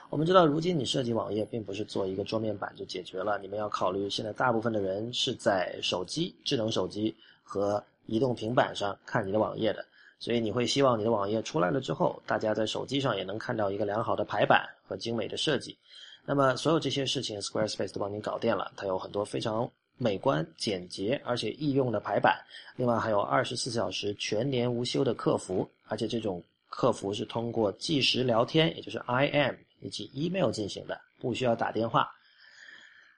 [0.09, 9.85] 我们知道，如今你设计网页并不是做一个桌面板就解决了，你们要考虑现在大部分的人是在手机、智能手机和移动平板上看你的网页的，
[10.19, 15.77] 所以你会希望你的网页出来了之后，大家在手机上也能看到一个良好的排版和精美的设计。
[16.25, 18.71] 那么，所有这些事情，Squarespace 都帮你搞定了。
[18.75, 22.39] 它有很多非常美观、简洁而且易用的排版，
[22.75, 29.55] 另外还有二十四小时全年无休的客服，而且这种客服是通过即时聊天，也就是 IM。
[29.81, 32.11] 以及 email 进行的，不需要打电话。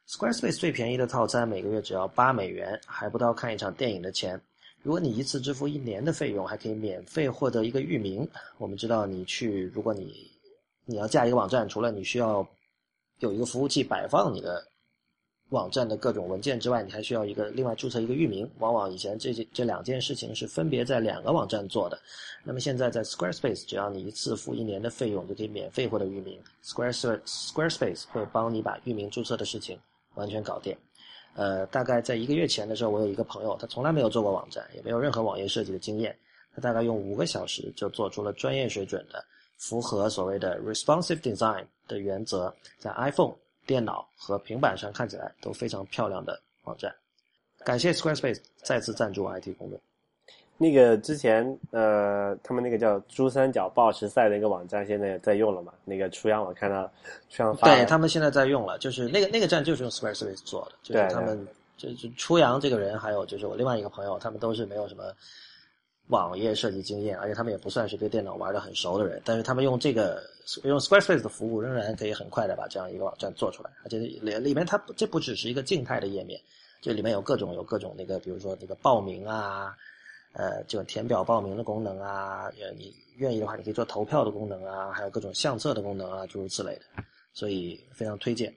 [0.07, 4.39] Squarespace 最便宜的套餐每个月只要八美元，还不到看一场电影的钱。
[4.83, 8.29] 如果你一次支付一年的费用，还可以免费获得一个域名。
[8.59, 10.29] 我们知道你去，如果你
[10.85, 12.47] 你要架一个网站，除了你需要
[13.21, 14.63] 有一个服务器摆放你的。
[15.51, 18.49] 网站的各种文件之外，你还需要一个另外注册一个域名。
[18.59, 21.99] 往往以前这这两件事情是分别在两个网站做的。
[22.41, 26.39] 那么现在在 Squarespace，只要你一次付一年的费用，就可以免费获得域名。
[26.63, 29.77] Squarespace Squarespace 会帮你把域名注册的事情
[30.15, 30.75] 完全搞定。
[31.35, 36.17] 呃，大概在一个月前的时候，我有一个朋友，他从来没有做过网站，也没有任何网页设计的经验，
[36.55, 39.21] 他大概用五个小时就做出了专业水准的、
[39.57, 43.35] 符合所谓的 responsive design 的原则，在 iPhone。
[43.65, 46.93] 电脑和平板上看起来都非常漂亮的网站，
[47.63, 49.79] 感谢 Squarespace 再次赞助 IT 公论。
[50.57, 55.73] 那个之前呃，他们那个叫珠三角报时赛的一个网站，现在在用了嘛？
[55.85, 56.91] 那个初阳我看到
[57.29, 61.47] 初阳发，对他们现在在用了，就是那个那个站就是用 Squarespace 做的，就是他们
[61.77, 65.03] 就是初阳这个人，还有就是我另外一个朋友，他们都是没有什么。
[66.11, 70.21] 网页设计经验，而且他们也不算是对电脑玩的很熟的人，但是他们用这个
[70.63, 73.71] 用 Squarespace 的服务，仍然可以很快的把这样一个网站做出来。
[73.83, 76.37] 而且里里面它这不只是一个静态的页面，
[76.81, 79.73] 这里面有各种有各种那个，比如说那个报名啊，
[80.33, 86.81] 呃，就填表报名的功能啊，呃，你愿意的话，你可以做投票的功能啊，还有各种相册的功能啊，诸如此类的，
[87.33, 88.53] 所以非常推荐。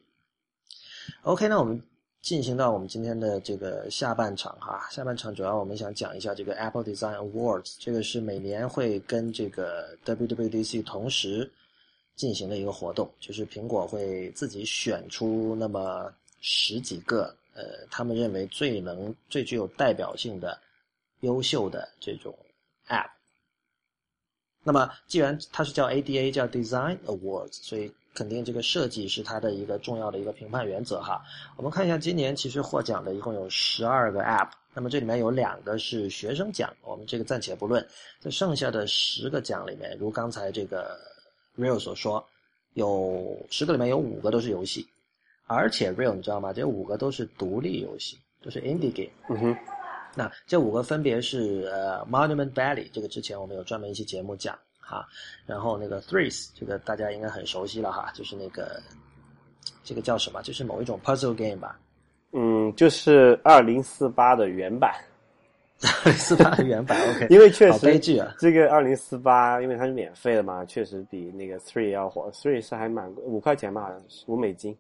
[1.23, 1.81] OK，那我们。
[2.25, 11.53] 进行到我们今天的这个下半场哈，下半场主要我们想讲一下这个 Apple Design Awards，这个是每年会跟这个 WWDC 同时
[12.17, 16.11] 进行的一个活动，就是苹果会自己选出那么
[16.41, 20.59] 十几个呃，他们认为最能、最具有代表性的、
[21.21, 22.35] 优秀的这种
[22.89, 23.11] App。
[24.63, 27.93] 那么既然它是叫 ADA，叫 Design Awards，所以。
[28.15, 31.21] 肯定这个设计是它的一个重要的一个评判原则哈。
[31.57, 37.85] 我们看一下今年其实获奖的一共有十二个 App，那么这里面有两个是学生奖，我们这个暂且不论。
[38.21, 40.97] 在剩下的十个奖里面，如刚才这个
[41.59, 42.25] Real 所说，
[42.75, 44.87] 有十个里面有五个都是游戏，
[45.47, 46.53] 而且 Real 你知道吗？
[46.53, 49.13] 这五个都是独立游戏，都是 Indie Game。
[49.29, 49.57] 嗯哼。
[50.17, 54.57] 那这五个分别是呃 Monument Valley，这个之前我们有专门一期节目讲。
[54.85, 55.07] 哈，
[55.47, 58.81] 然后那个 Threes 这个大家应该很熟悉了哈，就是那个
[59.83, 60.43] 这个叫什么？
[60.43, 61.79] 就是某一种 puzzle game 吧？
[62.33, 64.93] 嗯，就是二零四八的原版。
[66.05, 67.27] 二零四八的原版，OK。
[67.35, 72.31] 因为确实悲剧啊，这个二零四八因为它是免费的嘛，确实比那个 Three 要火。
[72.33, 74.75] Three 是还蛮五块钱吧，好像是五美金。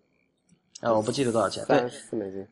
[0.80, 2.46] 啊，我不记得多少钱，三四美金。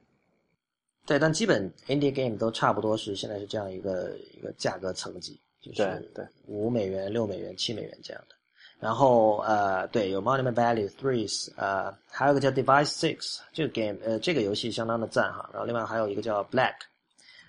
[1.06, 5.40] 对，但基本 indie game 都差不多是现在是这样一个一个价格层级。
[5.62, 8.34] 就是对五美元、六美元、七美元这样的，
[8.80, 15.48] 然后呃，对，有 Monument Valley、Threes，呃，还有个叫 Device Six 这个 game，呃，这个游戏相当的赞哈。
[15.52, 16.74] 然后另外还有一个叫 Black，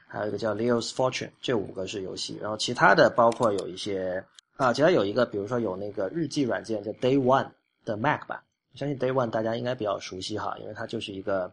[0.08, 2.38] 还有一个叫 Leo's Fortune，这五个是游戏。
[2.40, 4.24] 然后其他的包括有一些
[4.58, 7.50] 啊，其他有一个，比如说有那个日记软件叫 Day One
[7.84, 8.40] 的 Mac 版，
[8.76, 11.52] 相信 Day One 大家应该比较熟悉哈，因为它就是一个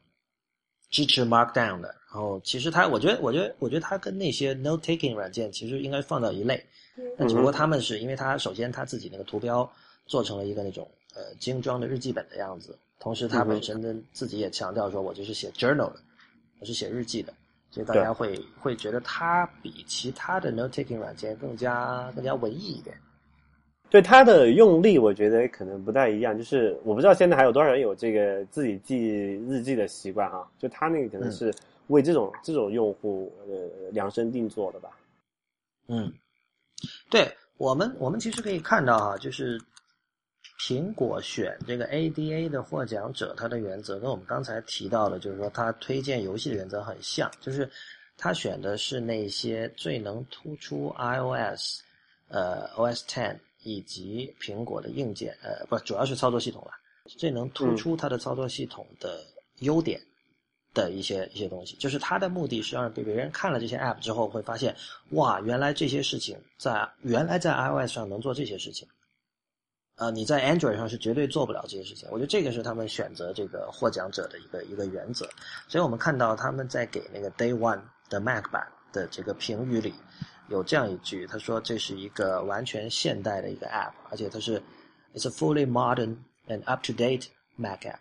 [0.90, 1.94] 支持 Markdown 的。
[2.12, 6.64] 然后其实它，我觉得，我觉得，我觉得它跟那些 Note Taking 软件其实应该放到一类。
[7.16, 9.70] 那只不过他们是因为它首先它自己那个图标
[10.06, 15.96] 做成了一个那种呃精装的日记本的样子，同时它本身的自己也强调说我就是写 journal 的，
[16.58, 17.32] 我是写日记的，
[17.70, 22.96] 所以大家会会觉得它比其他的 Note Taking 软件更加更加文艺一点。
[23.90, 26.38] 对它的用力，我觉得可能不太一样。
[26.38, 28.96] 就是我不知道现在还有多少人有这个自己记
[29.48, 30.46] 日记的习惯啊？
[30.58, 31.52] 就它那个可能是
[31.88, 34.90] 为这种这种用户呃量身定做的吧。
[35.88, 36.12] 嗯，
[37.10, 39.60] 对我们我们其实可以看到哈，就是
[40.60, 47.68] 苹果选这个 ADA 的获奖者，它的原则跟我们刚才提到的，就是说它推荐游戏的原则很像，就是
[48.16, 51.80] 它选的是那些最能突出 iOS
[52.28, 53.36] 呃 OS Ten。
[53.62, 56.70] 以及苹果的硬件，呃，不，主要是操作系统了，
[57.18, 59.22] 最能突出它的操作系统的
[59.58, 60.00] 优点
[60.72, 64.74] 的一些一些东西，就是它的目的是让别人看了这些 App 之后会发现，
[65.10, 68.88] 哇，原来这些事情在原来在 iOS 上能做这些事情，
[69.96, 72.08] 呃，你在 Android 上是绝对做不了这些事情。
[72.10, 75.28] 我觉得这个是他们选择这个获奖者的一个一个原则。
[75.68, 79.92] 所以我们看到他们在给那个 Day One 的 Mac 版的这个评语里。
[80.50, 84.60] 有这样一句，他说这是一个完全现代的一个 App，而且它是
[85.14, 86.16] It's a fully modern
[86.48, 87.98] and up-to-date Mac App，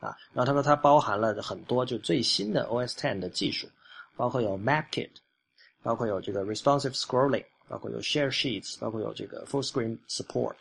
[0.00, 3.68] 啊，然后他说它包含了很多就最新的 OS Ten 的技术，
[4.16, 5.10] 包括有 Map Kit，
[5.82, 10.56] 包括有这个 Responsive Scrolling，包括有 Share Sheets，包括有这个 Full Screen Support，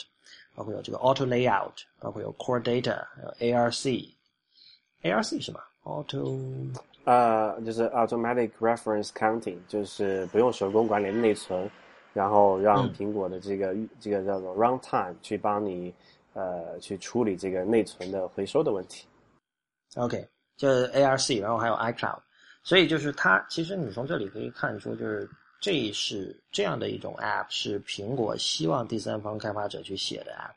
[0.55, 6.71] 包括有这个 Auto Layout，包括有 Core Data，还有 ARC，ARC 是吗？Auto
[7.09, 11.67] 呃，就是 automatic reference counting，就是不用手工管理内存，
[12.13, 15.91] 然后让苹果的这个这个叫做 runtime 去帮你
[16.33, 19.07] 呃去处理这个内存的回收的问题。
[19.95, 20.23] OK，
[20.55, 22.19] 就是 ARC，然后还有 iCloud，
[22.61, 25.27] 所以就是它其实你从这里可以看出，就是
[25.59, 30.53] 这是这样的一种 App，是苹果希望第三方开发者去写的 App，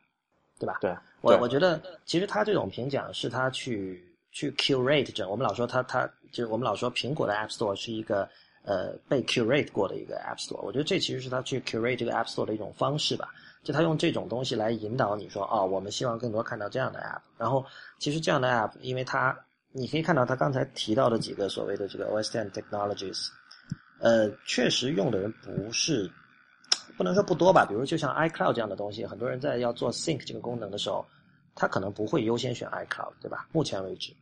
[0.59, 0.77] 对吧？
[0.83, 6.07] 对，我我觉得其实它这种评奖是他去去 curate 整，我们老说他他。
[6.33, 8.29] 就是我们老说苹果的 App Store 是一个
[8.65, 13.29] 呃被 curate 过的一个 App Store，我觉得这其实是他去 curate 这个 App Store 的一种方式吧。
[13.63, 17.21] 就他用这种东西来引导你说，哦，我们希望更多看到这样的 App。
[17.39, 17.65] 然后
[18.01, 19.39] 其实这样的 App，因为它
[19.71, 23.29] 你可以看到他刚才提到的几个所谓的这个 OS Ten Technologies，
[24.01, 26.11] 呃，确实用的人不是
[26.97, 27.65] 不能说不多吧。
[27.65, 31.07] 比如就像 iCloud 这样的东西，很多人在要做 Sync 这个功能的时候，
[31.55, 33.47] 他可能不会优先选 iCloud，对吧？
[33.53, 34.13] 目前为止。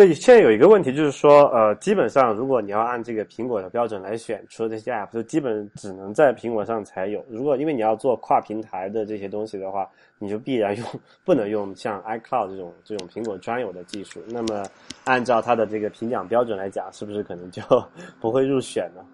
[0.00, 7.22] 对，现在有一个问题就是说，呃，基本上如果你要按这个苹果的标准来选，除了这些 app，就基本只能在苹果上才有。
[7.28, 9.86] 如果因为你要做跨平台的这些东西的话，
[10.18, 10.86] 你就必然用
[11.22, 14.22] 不能用像 iCloud 这种这种苹果专有的技术。
[14.26, 14.64] 那么
[15.04, 17.60] 按照它的这个评奖标准来讲，是不是可能就
[18.22, 19.04] 不会入选呢？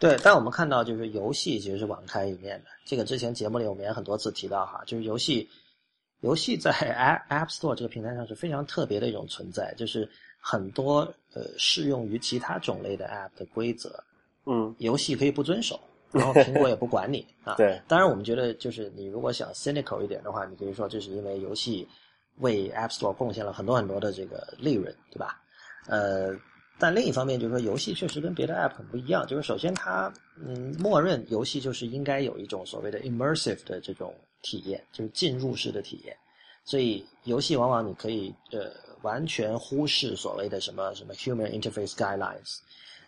[0.00, 2.70] 对，但我们看到就是游戏其实是网开一面的。
[2.84, 5.48] 这个之前节目里我们也很多次提到哈，就是游戏。
[6.20, 6.70] 游戏在
[7.30, 11.00] App Store 这个平台上是非常特别的一种存在，就是很多
[11.32, 14.02] 呃适用于其他种类的 App 的规则，
[14.46, 15.80] 嗯，游戏可以不遵守，
[16.12, 17.54] 然后苹果也不管你啊。
[17.58, 21.88] 对，当然我们觉得就是你如果想 cynical 一点的话，你可以说这是因为游戏
[22.38, 25.40] 为 App Store 贡献了很多很多的这个利润，对吧？
[25.86, 26.36] 呃，
[26.78, 34.14] 但另一方面就是说游戏确实跟别的 App 很不一样，就是首先它嗯默认游戏就是应该有一种所谓的 immersive 的这种。
[34.42, 36.16] 体验就是进入式的体验，
[36.64, 38.70] 所以游戏往往你可以呃
[39.02, 42.58] 完全忽视所谓的什么什么 human interface guidelines，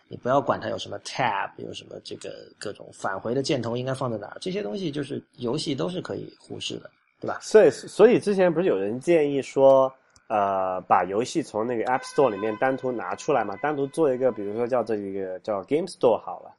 [0.07, 7.39] 你不要管它有什么 tab，有什么这个各种返回的箭头应该放在哪儿，这些东西就是游戏都是可以忽视的，对吧？
[7.41, 9.91] 所以所以之前不是有人建议说，
[10.27, 16.55] 呃，把游戏从那个 App Store 里面单独拿出来嘛，单独做一个，比如说叫这一个叫 Game Store 好了。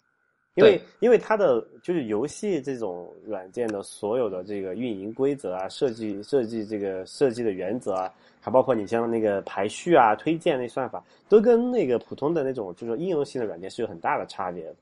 [0.54, 14.76] 因为因为它的就是游戏这种软件的所有的这个运营规则啊，设计设计这个设计的原则啊，还包括你像那个排序啊、推荐那算法，都跟那个普通的那种就是应用性的软件是有很大的差别的。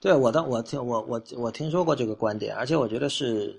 [0.00, 3.54] 对，我的我听我我我听说过这个观点，而且我觉得是，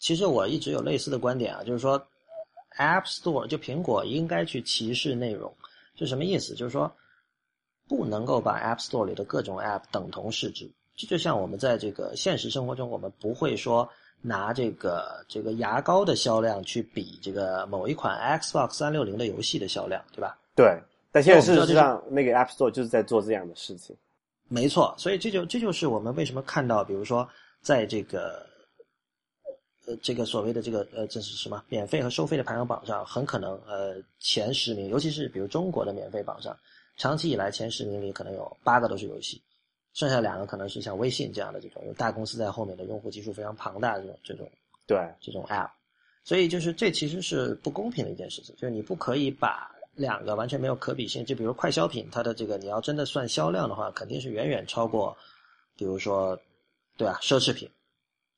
[0.00, 1.96] 其实我一直有类似的观点啊，就是说
[2.76, 5.54] ，App Store 就苹果应该去歧视内容，
[5.94, 6.56] 是什么意思？
[6.56, 6.90] 就是说。
[7.90, 13.88] 不能够把 App Store 里的各种 App 等同市值，这就像我们在这个现实生活中，我们不会说
[14.20, 20.38] 拿这个这个牙膏的销量去比这个某一款 Xbox 三六零的游戏的销量，对吧？
[20.54, 20.78] 对。
[21.10, 23.96] 但现在事实上，那个 App Store 就是在做这样的事情。
[24.46, 27.28] 没错，所以这就这就是我们为什么看到，比如说
[27.60, 28.46] 在这个
[29.86, 36.56] 呃这个所谓的这个呃这是什么免费和收费的排行榜上，很可能呃前十名，尤其是比如中国的免费榜上，
[36.96, 39.40] 长期以来前十名里可能有八个都是游戏，
[39.94, 44.50] 剩下两个可能是像微信这样的这种有大公司在后面的用户基数非常庞大的这种这种
[44.86, 45.70] 对这种 app，
[46.24, 55.16] 所以就是这其实是不公平的一件事情，就是你不可以把两个完全没有可比性，就比如快消品，它的这个你要真的算销量的话，肯定是远远超过，
[55.76, 56.38] 比如说，
[56.96, 57.18] 对吧？
[57.20, 57.68] 奢侈品，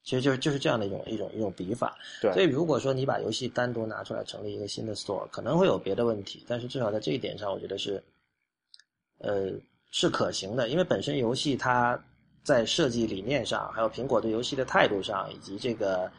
[0.03, 1.97] 其实就是就是这样的一种一种一种比法。
[2.21, 8.03] 对，所以如果说你把游戏单独拿出来成立一个新的 store，可能会有别的问题，但是至少在这一点上，我觉得是，
[9.23, 9.51] 呃，
[9.91, 11.99] 是可行的，因为本身游戏它
[12.43, 16.11] 在设计理念上，还有苹果对游戏的态度上，以及这个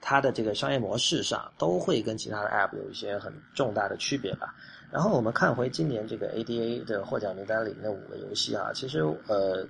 [0.00, 4.54] 它的这个商业模式上，都会跟其他的 app 有一些很重大的区别吧。
[4.90, 9.66] 然后我们看回今年这个 ADA 的获奖名单里面的五个游戏啊，其实呃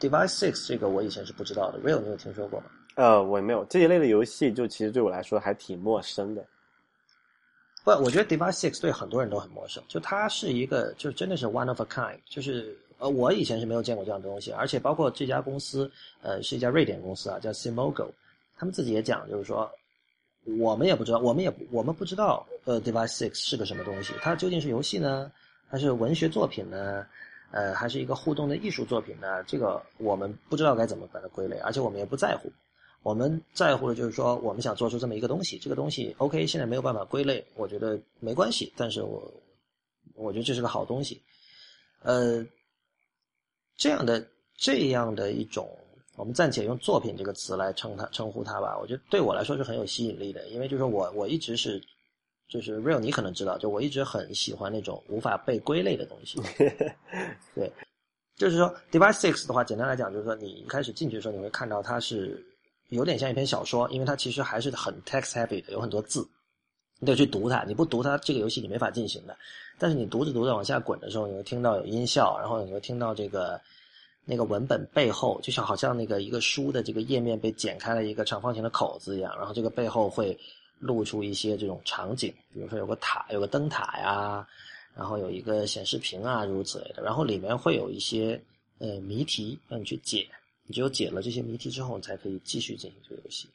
[0.00, 2.66] ，Device Six 这个我以前是不知道的，Real 你有听说过吗？
[2.94, 6.42] 呃，我没有这一类的游戏，就其实对我来说还挺陌生的。
[7.86, 15.88] 不，我觉得 Device Six 对很多人都很陌生，就它是一个，就真的是 one of a kind，就是呃，我以前是没有见过这样的东西，而且包括这家公司，
[16.20, 18.08] 呃，是一家瑞典公司啊，叫 Simogo，
[18.56, 19.70] 他们自己也讲，就是说，
[20.58, 25.30] 我们也不知道，我们也我们不知道，呃，Device Six 是个什么东西，它究竟是游戏呢，
[25.68, 27.06] 还是文学作品呢？
[27.52, 29.44] 呃，还是一个互动的艺术作品呢？
[29.44, 32.50] 这个我们不知道该怎么把它归类，而且我们也不在乎。
[33.06, 38.72] 我们在乎的就是说，我们想做出这么一个东西，这个东西 OK，现在没有办法归类，我觉得没关系。
[38.76, 39.32] 但是我
[40.16, 41.22] 我觉得这是个好东西，
[42.02, 42.44] 呃，
[43.76, 44.26] 这样的
[44.56, 45.70] 这样的一种，
[46.16, 48.76] 我们暂且用作品这个词来称它称呼它吧。
[48.76, 51.80] 我觉得对我来说是很有吸引力的，因为就是我我一直是
[52.48, 56.42] 就是 real，你可能知道，就我一直很喜欢那种无法被归类的东西。
[57.54, 57.70] 对，
[58.34, 62.44] 就是说 device six 的话，简单来讲就是说，你一开始进去的时候，你会看到它是。
[62.88, 66.28] 有点像一篇小说，因为它其实还是很 text heavy 的，有很多字，
[67.00, 67.64] 你得去读它。
[67.64, 69.36] 你不读它，这个游戏你没法进行的。
[69.78, 73.60] 但是你读着读着往下滚的时候，你会听到有音效，然后你会听到这个
[74.24, 80.38] 那个文本背后，就像好像那个一个书的这个页面被剪开了一个长方形的口子一样，然后这个背后会
[80.78, 84.46] 露出一些这种场景，比如说有个塔，有个灯塔呀，
[84.94, 87.02] 然后有一个显示屏啊，如此类的。
[87.02, 88.40] 然后里面会有一些
[88.78, 90.26] 呃谜题让你去解。
[90.66, 93.48] 你只有解了这些谜题之后，你才可以继续进行这个游戏。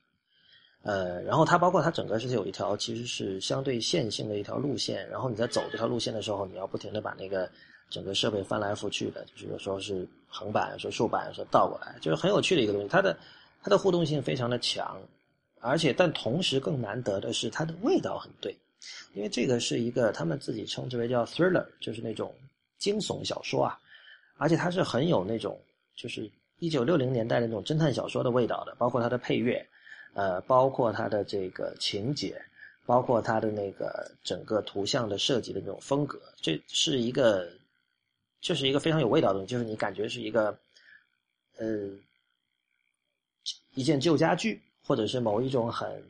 [0.84, 7.48] 呃，然后它包括它整个是有一条其实是相对线性的一条路线，然后你在走这条路线的时候，你要不停的把那个
[7.90, 12.88] 整个设备翻来覆去的，就是有时候是横版，有时候竖版，有时候倒过来，就是很有趣的一个东西。
[12.88, 13.16] 它的
[13.62, 15.00] 它的互动性非常的强，
[15.60, 18.58] 而且但同时更难得的是它的味道很对，
[19.14, 22.34] 因为这个是一个他们自己称之为叫 thriller，就是那种
[22.80, 23.78] 惊悚小说啊，
[24.38, 25.62] 而且它是很有那种
[25.96, 26.28] 就是。
[26.62, 29.68] 一九六零年代的那种侦探小说的味道的，包括它的配乐，
[30.14, 32.40] 呃，包括它的这个情节，
[32.86, 37.50] 包括它的那个整个图像的设计的那种风格，这是一个，
[38.42, 40.56] 这是一个非常有味道的东西，就是你感觉是一个，
[41.58, 41.90] 呃，
[43.74, 46.04] 一件旧家具，或者是某一种很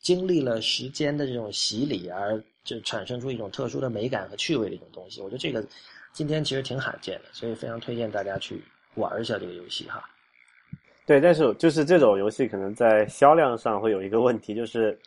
[0.00, 5.22] 经历了时间的这种洗礼而就产生出一种特殊的美感和趣味的一种东西。
[5.22, 5.66] 我觉得这个
[6.12, 8.62] 今天其实挺罕见的，所以非常推荐大家去。
[8.94, 10.04] 玩一下这个游戏哈，
[11.06, 14.98] 对，但是就是这种游戏可能在销量上会有一个问题，就是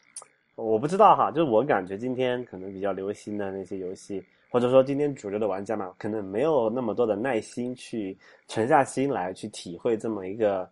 [0.55, 8.17] 我不知道哈，就是我感觉今天可能比较流行的那些游戏，或者说今天主流的玩家嘛，可能没有那么多的耐心去
[8.47, 10.67] 沉下心来去体会这么一个，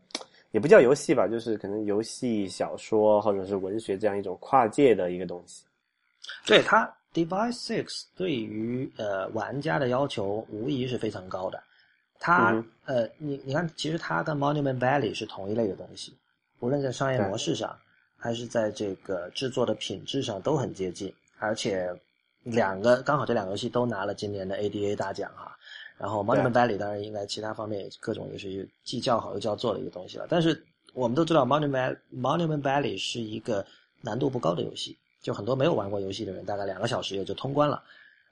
[0.51, 5.63] 也不叫游戏吧，就是可能游戏、小说或者是文学这样一种跨界的一个东西。
[6.45, 11.61] 对它，Device Six 对于呃玩家的要求无疑是非常高的。
[12.25, 16.15] 它呃，你你看，其实它跟 Monument Valley 是同一类的东西，
[16.59, 17.77] 无论在商业模式上，
[18.15, 21.13] 还是在这个制作的品质上都很接近。
[21.39, 21.93] 而且
[22.43, 25.53] 两个刚好这两个游戏都拿了今年的 ADA 大奖哈。
[25.97, 30.25] 然后 Monument Valley 当然应该其他方面也各种也是既叫好又叫座的一个东西了。
[30.29, 33.65] 但是我们都知道 Monument Monument Valley 是一个
[33.99, 37.83] 难度不高的游戏，就很多没有玩过游戏的人大概两个小时也就通关了。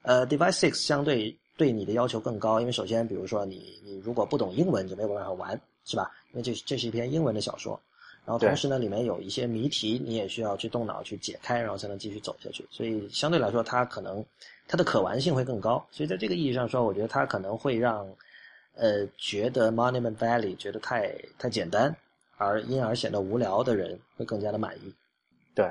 [0.03, 1.37] 呃，Device Six 相对。
[1.57, 6.11] 对你的要求更高，因为首先，比如说你你如果不懂英文，就没有办法玩，是吧？
[6.31, 7.79] 因为这这是一篇英文的小说，
[8.25, 12.65] 然后同时呢，里面有一些谜题，你也需要去动脑去解开，然后才能继续走下去。
[12.71, 14.25] 所以相对来说，它可能
[14.67, 15.85] 它的可玩性会更高。
[15.91, 18.07] 所以在这个意义上说，我觉得它可能会让
[18.73, 21.95] 呃觉得 Monument Valley 觉得太太简单，
[22.37, 24.93] 而因而显得无聊的人会更加的满意。
[25.53, 25.69] 对。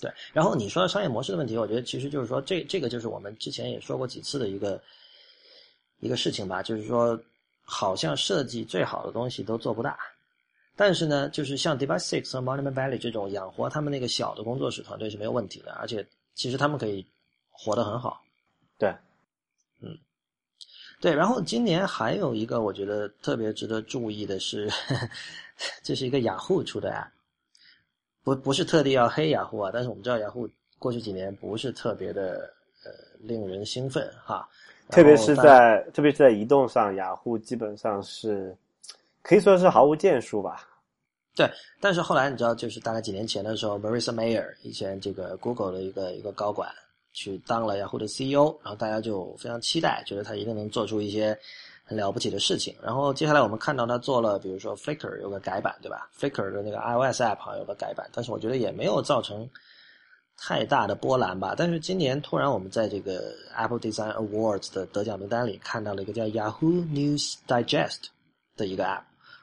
[0.00, 4.78] 对，然后你说商业模式的问题，我觉得其实就是说，这这个就是我们之前也说过几次的一个
[6.04, 7.18] 一个事情吧，就是说，
[7.64, 9.98] 好像设计最好的东西都做不大，
[10.76, 17.06] 但是呢，就是像 Device Six 和 Monument Valley 这种养活他们那个小的工作室团队是没有问题的，而且其实他们可以
[17.50, 18.22] 活得很好。
[18.76, 18.94] 对，
[19.80, 19.96] 嗯，
[21.00, 21.14] 对。
[21.14, 24.70] 然后今年还有一个我觉得特别值得注意的是，
[25.82, 27.08] 这是一个雅虎出的 App，
[28.22, 30.46] 不不是特地要黑雅虎啊，但是我们知道雅虎
[30.78, 32.52] 过去几年不是特别的
[32.84, 32.90] 呃
[33.20, 34.46] 令人兴奋哈，
[34.90, 38.56] 特别是在特别是在移动上，雅虎基本上是
[39.22, 40.68] 可以说是毫无建树吧。
[41.34, 46.70] 对，但是后来你知道，就是大概几年前的时候，Marissa Mayer 以前这个 Google 的一个一个高管
[47.12, 51.36] 去当了雅虎的 CEO，然后大家就非常期待，觉得他一定能做出一些
[51.82, 52.72] 很了不起的事情。
[52.80, 59.48] 然后接下来我们看到他做了，比如说 Flickr 有个改版，对吧？Flickr 的那个 iOS app 好像有个改版，但是我觉得也没有造成
[60.36, 61.54] 太大的波澜吧。
[61.56, 68.06] 但是今年突然我们在这个 Apple Design Awards 的得奖名单里看到了一个叫 Yahoo News Digest
[68.56, 69.02] 的一个 app。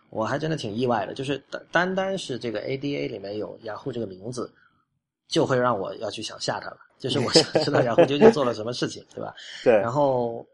[0.09, 4.51] 我还真的挺意外的，就是单单单是这个 ADA 里面有 Yahoo 这个名字，
[5.29, 6.77] 就会让我要去想下它了。
[6.99, 9.33] 就是我想 知道 Yahoo 究竟做了什么事情，对吧？
[9.63, 9.73] 对。
[9.73, 10.45] 然后，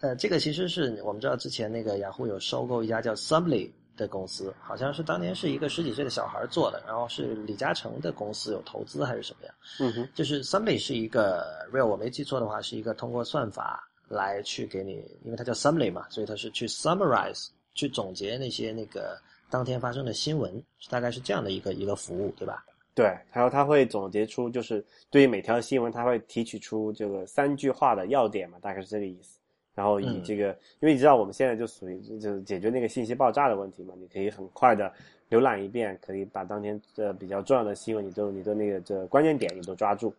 [0.00, 9.54] 呃，这个其实是我们知道之前那个 Yahoo 有收购一家叫 Sumbly 的公司，好像是当年是一个十几岁的小孩做的，然后是李嘉诚的公司有投资还是什么呀？
[9.80, 10.08] 嗯哼。
[10.14, 14.92] 就是 Sumbly 是一个，real 我没记错的话，是一个通过算法来去给你，
[15.24, 17.48] 因为它叫 Sumbly 嘛，所以它是去 summarize。
[17.74, 19.20] 去总结那些那个
[19.50, 22.64] 当天发生的新闻，大概是这样的一个一个服务，对吧？
[22.94, 29.35] 对，然后他会总结出，就是对于每条新闻，他会提取出这个三句话的要点嘛，大概是这个意思。
[29.76, 30.48] 然后以这个，
[30.80, 34.90] 因为你知道我们现在就属于就是解决那个信息爆炸的问题嘛，你可以很快的
[35.28, 40.14] 浏览一遍，可以把当天的比较重要的新闻，你都你的那个这关键点你都抓住。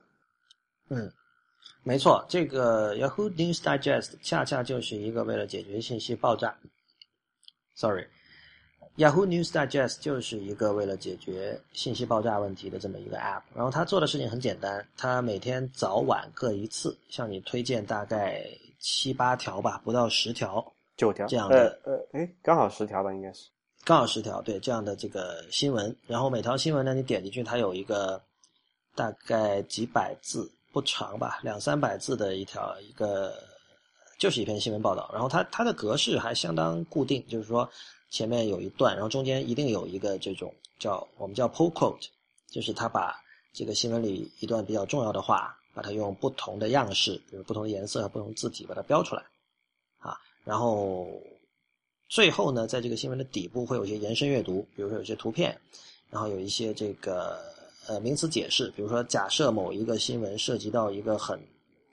[0.89, 1.11] 嗯，
[1.81, 6.55] 没错，这个 Yahoo News Digest 恰恰就是一个为了解决信息爆炸。
[7.73, 13.41] Sorry，Yahoo News Digest 就是一个为了解决信息爆炸问题的这么一个 App。
[13.55, 18.45] 然后它做的事情很简单，它每天早晚各一次向你推荐大概
[18.89, 20.65] 七八条吧，不到十条，
[20.95, 21.77] 九条这样的。
[21.83, 23.49] 呃呃，哎，刚好十条吧，应该是。
[23.83, 25.93] 刚好十条，对这样的这个新闻。
[26.07, 28.21] 然后每条新闻呢，你点进去，它有一个
[28.95, 33.33] 大概几百字，不长吧，两三百字的一条一个。
[34.17, 37.69] 就是一篇新闻报道，然后它它的格式还相当固定，就是说
[38.09, 42.07] 前面有一段，然后中间一定有一个这种叫我们叫 pull quote，
[42.49, 43.15] 就是他把
[43.53, 49.21] 这个新闻里一段比较重要的话，把它用不同的样式，比如不同的颜色和不同字体把它标出来，
[49.99, 51.07] 啊，然后
[52.09, 55.55] 最后呢，在这个新闻的底部会有一些延伸阅读，比如说有些图片，
[56.09, 57.39] 然后有一些这个
[57.85, 61.39] 呃名词解释，比如说假设某一个新闻涉及到一个很。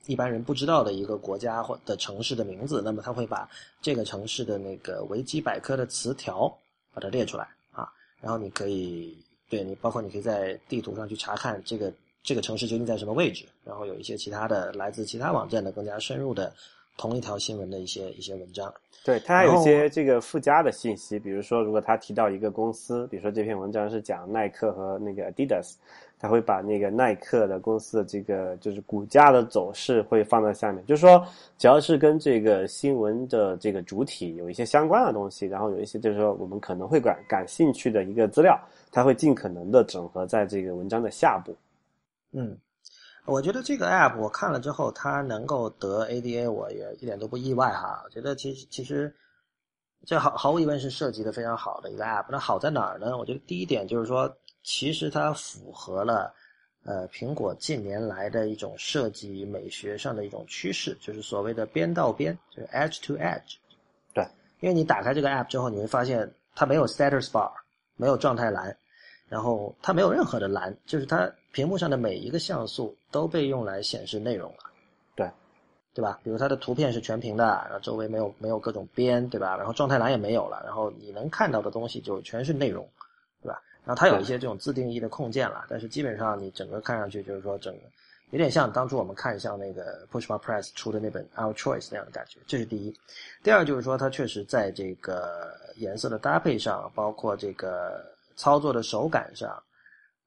[0.06, 3.48] 一般人不知道的一个国家或的城市的名字，那么他会把
[3.80, 6.46] 这个城市的那个维基百科的词条
[6.92, 9.16] 把它列出来啊，然后你可以
[9.48, 11.90] 对你包括你可以在地图上去查看这个
[12.24, 16.52] 这个城市究竟在什么位置，然后有一些其他的来自其他网站的更加深入的
[16.96, 18.72] 同一条新闻的一些一些文章。
[19.04, 25.74] 对，它还有一些这个附加的信息，比如说如果他提到一个公司，比如说这篇文章是讲耐克和那个 Adidas。
[26.16, 31.22] 他会把那个耐克的公司的这个就是股价的走势会放在下面，就是说，
[31.58, 38.58] 只要是跟这个新闻的这个主体有一些相关的东西，然后有一些就是说我们可能会感感兴趣的一个资料，
[38.90, 41.54] 它会尽可能的整合在这个文章的下部。
[42.34, 42.58] 嗯，
[43.24, 48.02] 我觉得这个 app 我看了之后，它能够得 ADA，我也一点都不意外哈。
[48.04, 49.14] 我觉得其实其实
[50.04, 52.26] 这毫毫无疑问是设计的非常好的一个 app。
[52.28, 53.16] 那好在哪儿呢？
[53.16, 54.30] 我觉得第一点就是说。
[54.66, 56.32] 其实它符合了，
[56.86, 63.56] 呃，苹果近年来的一种设计美学上的一种趋势，就是所谓的边到边，就是 edge to edge。
[64.14, 64.26] 对，
[64.60, 67.52] 因为你打开这个 app 之后，你会发现它没有 status bar，
[67.96, 68.74] 没有状态栏，
[69.28, 74.58] 然后它没有任何的栏，就是它屏幕上的每一个像素都被用来显示内容了。
[75.14, 75.30] 对，
[75.94, 76.18] 对吧？
[76.24, 79.56] 比如它的图片是全屏的，然后周围没有没有各种边，对吧？
[79.56, 82.86] 然后状态栏也没有了，然后你能看到的东西就全是内容。
[83.40, 87.80] 对吧然后它有一些这种自定义的控件了，但是基本上你整个看上去就是说整个
[88.30, 92.92] 有点像当初我们看像那个 Pushma Press 出的那本 Our Choice 那样的感觉，这是第一。
[93.44, 99.62] 第二就是说它确实在这个颜色的搭配上，包括这个操作的手感上，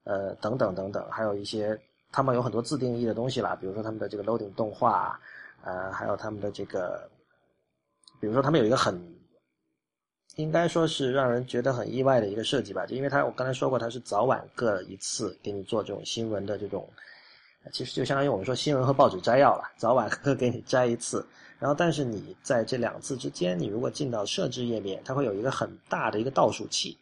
[0.08, 1.78] 呃等等等等，还有一些
[2.12, 5.20] 他们有很多自定义的东西啦，比如说他们的这个 loading 动画，
[5.64, 7.08] 呃，还有他们的这个，
[8.20, 8.98] 比如说他们有一个很。
[10.36, 16.88] 应该说是让人觉得很意外的一个设计吧，就因为它我刚才说过，它是早晚各一次给你做这种新闻的这种，
[17.74, 21.26] 其实就相当于我们说新闻和报纸摘要了，早晚各给你摘一次。
[21.58, 26.96] 然后，但是你在这两次之间，你如果进到设置页面，它会有一个很大的一个倒数器，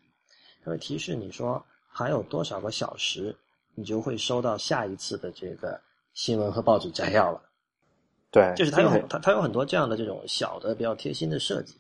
[0.64, 1.62] 它会提示你说
[1.98, 3.34] 还有多少个小时，
[3.74, 5.80] 你就会收到下一次的这个
[6.14, 7.42] 新闻和报纸摘要了。
[8.30, 11.74] 对，就是它有这个它它有很多这样的这种小的比较贴心的设计，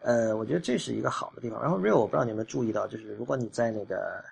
[0.00, 1.62] 呃，我觉得这是一个好的地方。
[1.62, 4.24] 然后 Real 我不知道你有没有注意到，就是如果你在那个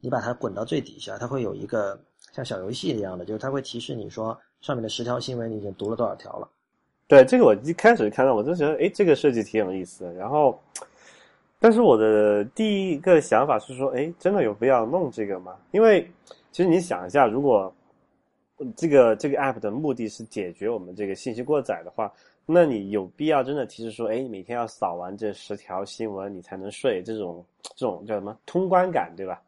[0.00, 1.98] 你把它滚到最底下，它会有一个
[2.34, 6.46] 像小游戏一样的，就是它会提示你说上面的十条新闻你已经读了多少条了。
[7.08, 10.12] 对这个我一开始看到我就觉得，哎，这个设计挺有意思的。
[10.12, 10.62] 然后，
[11.58, 15.56] 但是我的第一个想法是说，哎，真的有必要弄这个吗？
[15.72, 16.06] 因为
[16.52, 17.72] 其实你想一下，如果
[18.76, 22.12] 这个这个 app 的目的是解决我们这个信息过载的话，
[22.44, 27.44] 那你有必要真的提示说，哎，每天要扫完这十条新闻你才能睡，这种
[27.74, 29.42] 这种叫什么通关感，对吧？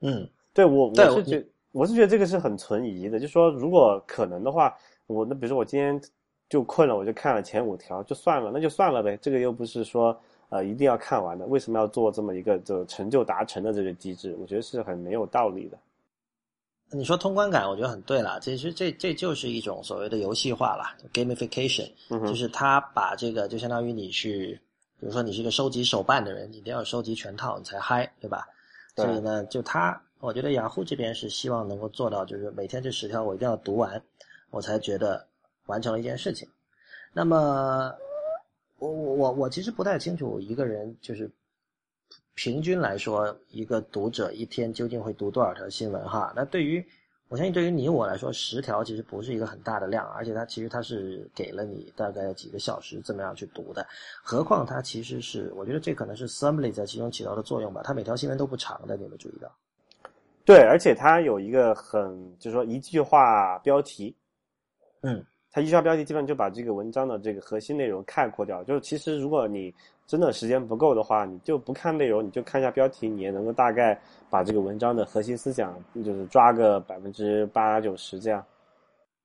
[0.00, 4.74] 嗯，对我我是觉我是觉得这个是很存疑的，就说如果可能的话，
[5.06, 6.00] 我那比如说我今天
[6.48, 9.18] 就困了，我就看了前五条，就算了，那就算了呗。
[9.20, 10.18] 这个又不是说
[10.50, 14.36] 呃一定要看完的，为什么要做这么一个就成就达成的这个机制？
[14.40, 15.78] 我觉得是很没有道理的。
[16.90, 18.40] 你说通关感，我觉得很对了。
[18.40, 24.58] 其实这这就是一种所谓的游戏化了 gamification，嗯就是他把这个就相当于你去，
[24.98, 28.48] 比如说你是一个收集手办的人，你一定要收集全套你才嗨，对吧？
[28.94, 34.02] 对所以呢，就他，我觉得雅虎这边是希望能够做到，就是每天这十条我一定要读完，
[34.48, 35.26] 我才觉得
[35.66, 36.48] 完成了一件事情。
[37.12, 37.94] 那么，
[38.78, 41.30] 我我我我其实不太清楚一个人就是
[42.34, 46.32] 平均来说，一个读者一天究竟会读多少条新闻哈？
[46.36, 46.84] 那对于
[47.28, 53.86] 我相信对于你我来说，十条其实不是一个很大的量，而且它其实它是给了你大概几个小时这么样去读的。
[54.22, 57.82] 何况它其实是，我觉得这可能是 Summary 在其中起到的作用吧。
[57.84, 59.52] 它每条新闻都不长的，你有没有注意到？
[60.44, 64.16] 对，而且它有一个很就是说一句话标题，
[65.02, 65.22] 嗯，
[65.58, 68.62] 它一刷标题基本上就把这个文章的这个核心内容概括掉。
[68.62, 69.74] 就是其实如果你
[70.06, 74.00] 真的时间不够的话，你就不看内容，你就看一下标题，你也能够大概
[74.30, 78.44] 把这个文章的核心思想就是抓个百分之八九十这样。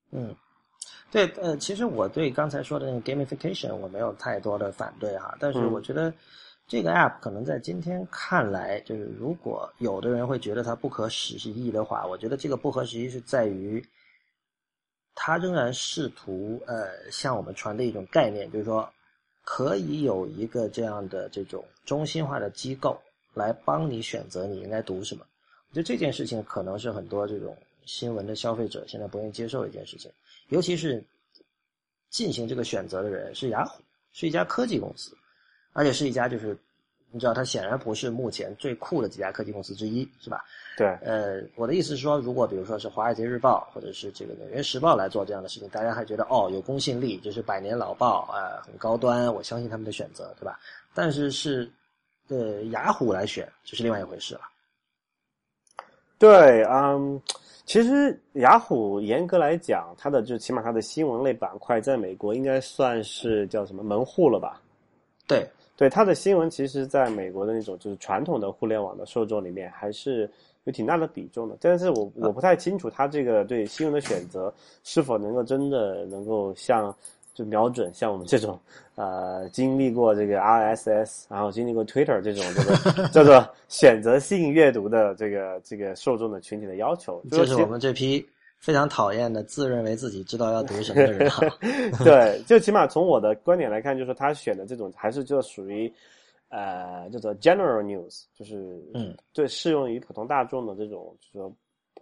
[0.10, 0.36] 嗯，
[1.12, 6.12] 对，呃，其实我对刚才说的那个 gamification 我没有太多的反对哈，但是嗯我觉得
[6.68, 13.80] 这个 app 可能在今天看来，就是如果有的人会觉得它不合时宜的话，我觉得这个不合时宜是在于，
[15.16, 18.88] 它仍然试图呃向我们传递一种概念，就是说
[19.44, 23.00] 可以有一个这样的这种中心化的机构
[23.34, 25.26] 来帮你选择你应该读什么。
[25.70, 30.12] 我觉得这件事情可能是很多这种新闻的消费者现在不愿意接受的一件事情，
[30.50, 31.04] 尤其是
[32.10, 35.18] 进行这个选择的人是雅虎，是一家科技公司，
[35.74, 36.58] 而且是一家就是
[37.14, 40.44] 你知道它显然不是目前最酷的几家科技公司之一，是吧？
[40.76, 50.60] 对，呃，我的意思是说，如果比如说是《华尔街日报》或者是这个《纽约时报》来做这样的事情，大家还觉得哦有公信力，就是百年老报啊、呃很高端，我相信他们的选择，对吧？
[50.96, 51.72] 但是是
[52.30, 54.42] 呃雅虎来选，就是另外一回事了。
[56.18, 57.22] 对，嗯，
[57.66, 64.60] 其实雅虎严格来讲，它的就起码它的新闻类板块在美国应该算是叫什么门户了吧？
[65.28, 70.30] 对，对，它的新闻其实在美国的那种就是传统的互联网的受众里面还是
[70.66, 71.58] 有挺大的比重的。
[71.60, 74.54] 但是我我不太清楚它这个对新闻的选择
[74.84, 76.96] 是否能够真的能够像
[77.34, 78.60] 就瞄准像我们这种
[78.94, 87.20] 呃经历过这个 RSS，然后经历过 Twitter 这种这个叫做 选择性阅读的这个这个受众的群体的要求。
[87.32, 88.24] 就是我们这批
[88.64, 91.46] 非常讨厌的自认为自己知道要读什么的人哈。
[92.02, 95.94] 对，就起码从我的观点来看，就是他选的这种还是就属于
[96.48, 101.54] 呃叫做 general news，就是嗯，对适用于普通大众的这种就是说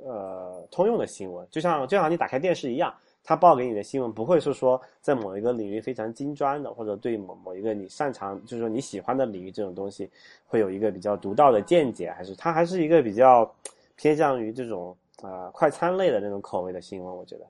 [0.05, 2.93] 呃通用的新闻，就像就像你打开电视一样。
[3.24, 10.09] 他报给你的新闻不会是说在某一个领域非常精专的，或者对某某一个你擅长，就是说你喜欢的领域这种东西，
[10.47, 13.47] 会有一个比较独到的见解，还是他还是一个比较
[13.95, 17.45] 偏向于这种呃快餐类的那种口味的新闻，我觉得。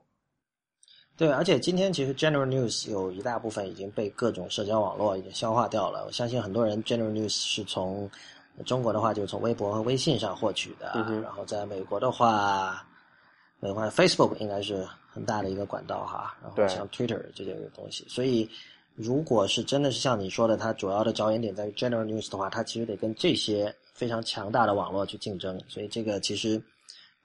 [1.14, 6.04] 对，而且今天其实 General News 有一大部分已经被各种社交网络已经消化掉了。
[6.06, 8.10] 我相信很多人 General News 是从
[8.64, 12.84] 中国的话，就是从微博和微信上获取的，嗯然后在美国的话，
[13.60, 18.48] 美国 Facebook 应该是很大的一个管道哈，然后像 Twitter 这些东西，所以
[18.94, 26.60] 如果是真的是像你说的，它主要的着眼点在于 General News 的话，它其实得跟这些非常强大的网络去竞争，所以这个其实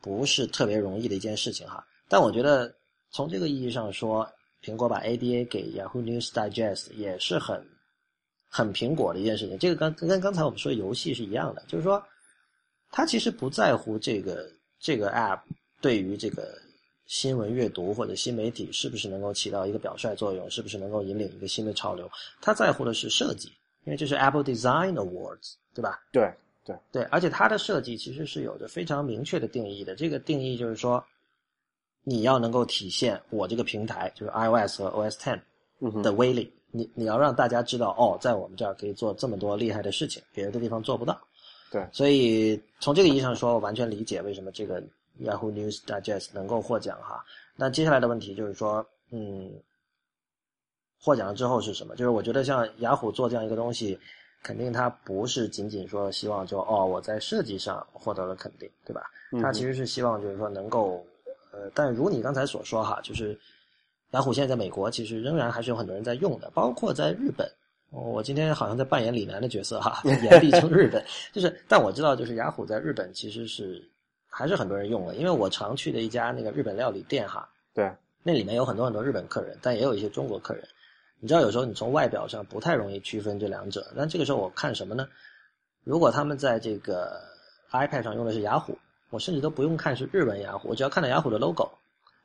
[0.01, 1.85] 不是特别容易的一件事情哈。
[2.07, 2.73] 但我觉得
[3.11, 4.27] 从这个意义上说，
[4.63, 7.65] 苹果把 ADA 给 Yahoo News Digest 也是很
[8.49, 9.57] 很苹果的一件事情。
[9.59, 12.01] 这个跟跟刚才我们说游戏是一样的，就是说，
[12.89, 15.41] 他其实不在乎这个这个 App
[15.81, 16.57] 对于这个
[17.05, 22.09] 新闻阅读或者新媒体是不是能够起到一个表率作用，是不是能够引领一个新的潮流。
[22.41, 23.49] 他在乎的是设计，
[23.85, 25.99] 因为这是 Apple Design Awards，对吧？
[26.11, 26.33] 对
[26.67, 29.95] 对对，而且它的设计其实是有着非常明确的定义的。
[29.95, 31.03] 这个定义就是说，
[32.03, 35.41] 你要能够体现我这个平台就是 iOS 和 OS Ten
[36.03, 41.19] 的威力，你你要让大家知道哦，在我们这儿可以做这么多厉害的事情，别的地方做不到。
[41.71, 44.81] 对所以从这个意义上说，我完全理解为什么这个
[45.21, 47.23] Yahoo News Digest 能够获奖哈。
[47.55, 49.51] 那接下来的问题就是说，嗯，
[51.01, 51.95] 获奖了之后是什么？
[51.95, 53.99] 就是我觉得像雅虎做这样一个东西，
[54.43, 59.03] 肯定他不是仅仅说希望就哦我在设计上获得了肯定，对吧？
[59.41, 61.05] 他其实是希望就是说能够，
[61.51, 63.37] 呃，但如你刚才所说哈，就是
[64.11, 67.45] 雅虎现在在美国其实仍然还是有很多人在用的，包括在日本。
[67.89, 73.81] 哦我今天好像在扮演李楠的角色哈， 言必称日本，就是但我知道就是雅虎在日本其实是
[74.27, 77.89] 还是很多人用的，因为我常去的一家那个日本料理店哈，对，
[78.23, 80.67] 那里面有很多很多日本客人，但也有一些中国客人。
[81.19, 83.87] 你知道，有时候你从外表上不太容易区分这两者。
[83.95, 85.07] 但这个时候我看什么呢？
[85.83, 87.19] 如果他们在这个
[87.71, 88.77] iPad 上用的是雅虎，
[89.09, 91.69] 我甚至都不用看是日本雅虎，我只要看到雅虎的 logo，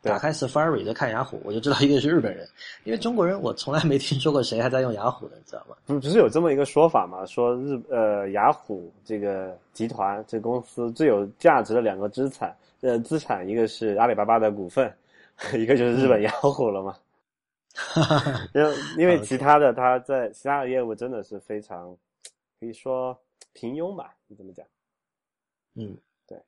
[0.03, 2.47] 对打开 Safari 再看雅虎，我就知道一个是日本人。
[2.84, 5.76] 因为中国人我从来没听说过谁还在用雅虎的，你知道吗？
[5.86, 7.24] 不不是有这么一个说法吗？
[7.24, 14.93] 说日呃雅虎这个集团这公司最有价值的两个资产，呃资产一个是阿里巴巴的股份，
[15.55, 16.97] 一个就是日本雅虎了嘛。
[18.55, 21.97] 因为 因为其他的他在其他的业务真的是非常
[22.61, 23.18] 可以说
[23.53, 24.14] 平庸吧？
[24.27, 24.66] 你怎么讲？
[25.75, 25.97] 嗯
[26.27, 26.39] 对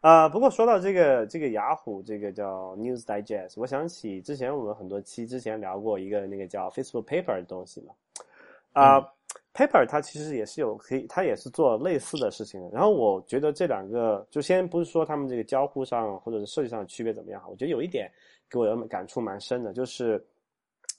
[0.00, 7.94] 啊、不过说到这个这个雅虎这个叫 News Digest，我想起之前我们很多期之前聊过一个那个叫 Facebook Paper 的东西嘛。
[8.72, 8.98] 啊、
[9.52, 12.70] p a p e r 它其实也是有可以，它也是做类似的事情的。
[12.70, 18.10] 然后我觉得这两个，就先不是说他们这个交互上或者是设计上的区别怎么样，我觉得有一点
[18.48, 20.24] 给我的感触蛮深的，就是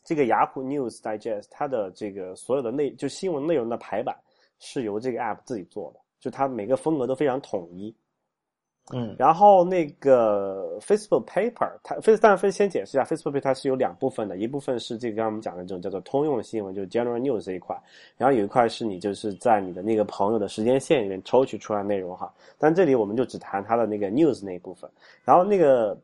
[0.03, 4.15] 这个雅虎 News Digest 它的这个所有的内就新闻内容的排版
[4.59, 7.95] 是由这个 App 自己做的，就它每个风格都非常统一。
[8.91, 17.81] 嗯然后那个 Facebook Paper，它 Face 当然先解释一下，Facebook Paper 它是有两部分的，一部分是这个刚刚我们讲的这种叫做通用新闻，就是 General News 这一块，
[18.17, 22.29] 然后有一块是你就是在你的那个朋友的时间线里面抽取出来内容哈。
[22.57, 24.89] 但这里我们就只谈它的那个 News 那一部分，
[25.23, 25.97] 然后那个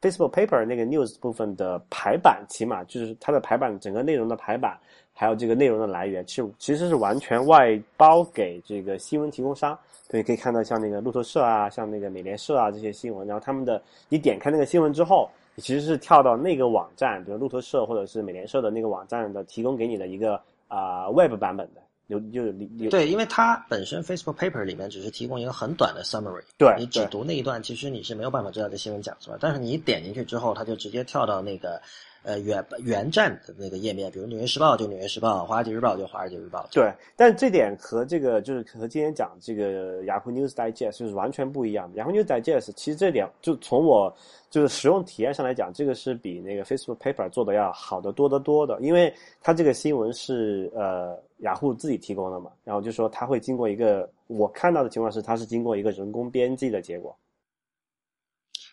[0.00, 4.78] Facebook Paper 那个 News 部分的排版，起码就是它的排版整个内容的排版，
[5.12, 9.78] 还有这个内容的来源，其实其实是完全外包给这个新闻提供商。
[10.08, 29.36] 对，可以看到像那个路透社啊，像那个美联社啊这些新闻，然后他们的你点开那个新闻之后，你其实是跳到那个网站，比如路透社或者是美联社的那个网站的提供给你的一个啊、Web 版本的，有就有有对，因为它本身 Facebook Paper 里面只是提供一个很短的 summary，对你只读那一段，其实你是没有办法知道这新闻讲什么。
[29.40, 31.80] 但是你一点进去之后，它就直接跳到那个
[32.22, 36.60] 呃原原站的那个页面，比如《纽约时报》就《纽约时报》，《华尔街日报》就《华尔街日报》。
[36.74, 41.98] 对，但这点和这个就是和今天讲这个雅虎 News Digest 就是完全不一样的。
[41.98, 44.14] 雅虎 News Digest 其实这点就从我
[44.50, 57.16] 就是使用体验上来讲，这个是比那个 Facebook Paper 做的要好得多得多的，因为它这个新闻是呃雅虎自己提供的嘛，然后就说它会经过一个我看到的情况是它是经过一个人工编辑的结果。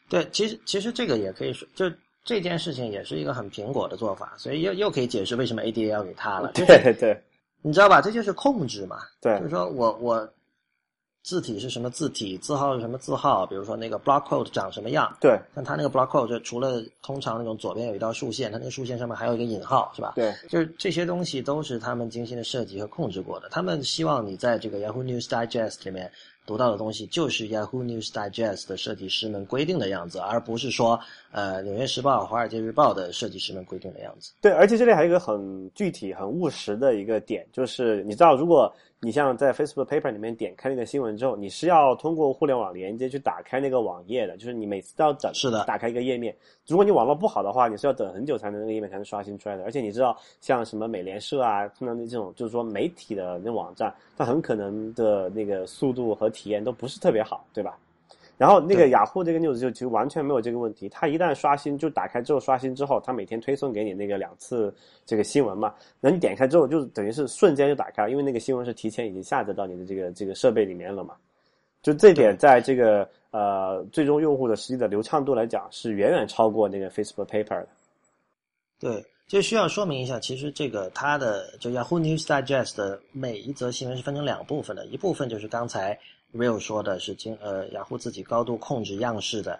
[0.07, 1.89] 对，其实其实这个也可以说，就
[2.25, 6.51] 这件事情也是一个很苹果的做法，所以又又可以解释为什么 ADA 要给他了。
[6.57, 7.23] 就是对对
[7.61, 8.01] 你知道吧？
[8.01, 8.97] 这就是控制嘛。
[9.21, 10.27] 对就是说我我
[11.23, 15.15] 字体是什么字体，字号是什么字号，比如说那个 block quote 长什么样。
[15.19, 20.13] 对像它那个 block quote 就除了通常那种左边有一道竖线，它那个竖线上面还有一个引号，是吧？
[20.15, 23.49] 对就是这些东西都是他们精心的设计和控制过的。
[23.49, 26.11] 他们希望你在这个 Yahoo News Digest 里面
[26.45, 30.99] 读到的东西，就是 Yahoo News Digest 的设计师们规定的样子，而不是说
[31.31, 34.31] 呃《纽约时报》《华尔街日报》的设计师们规定的样子。
[34.41, 46.35] 对，而且这里还有一个很具体、很务实的一个点，就是你知道，如果你像在 Facebook Paper 里面点开那个新闻之后，你是要通过互联网连接去打开那个网页的，就是你每次都要等，是的打开一个页面。
[46.65, 49.63] 如果你网络不好的话，你是要等很久才能那个页面才能刷新出来的。
[49.63, 57.77] 而且你知道，像什么美联社啊，他们这种就是说媒体的那网站，它很可能的那个速度和体验都不是特别好，对吧？
[58.37, 64.73] 然后那个雅虎这个 news 就其实完全没有这个问题，它一旦刷新，就打开之后刷新之后，它每天推送给你那个两次
[65.05, 71.15] 这个新闻嘛，然后你点开之后就等于是瞬间就打开了，因为那个新闻是提前已经下载到你的这个这个设备里面了嘛。
[71.81, 77.67] 就这点，在这个呃最终用户的实际的流畅度来讲，是远远超过那个 Facebook Paper 的。
[78.79, 85.97] 对，就需要说明一下，其实这个它的就 Yahoo News Digest 的每一则新闻是分成两部分的，一部分就是刚才
[86.35, 89.59] Real 说的是经呃雅虎自己高度控制样式的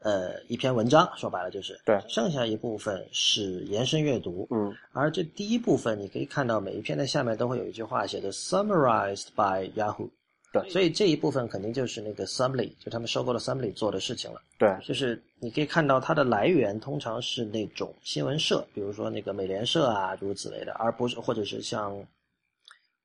[0.00, 2.02] 呃一篇文章，说白了就是对。
[2.08, 10.08] 剩下一部分是延伸阅读，嗯，而这第一部分你可以看到每一篇的下面都会有一句话写的 summarized by Yahoo，
[10.52, 14.40] 对所以这一部分肯定就是那个 Assembly，就他们收购了 Assembly 做的事情了。
[14.58, 21.96] 对，就是你可以看到它的来源通常是那种新闻社，比如说那个美联社啊，诸如此类的，而不是或者是像，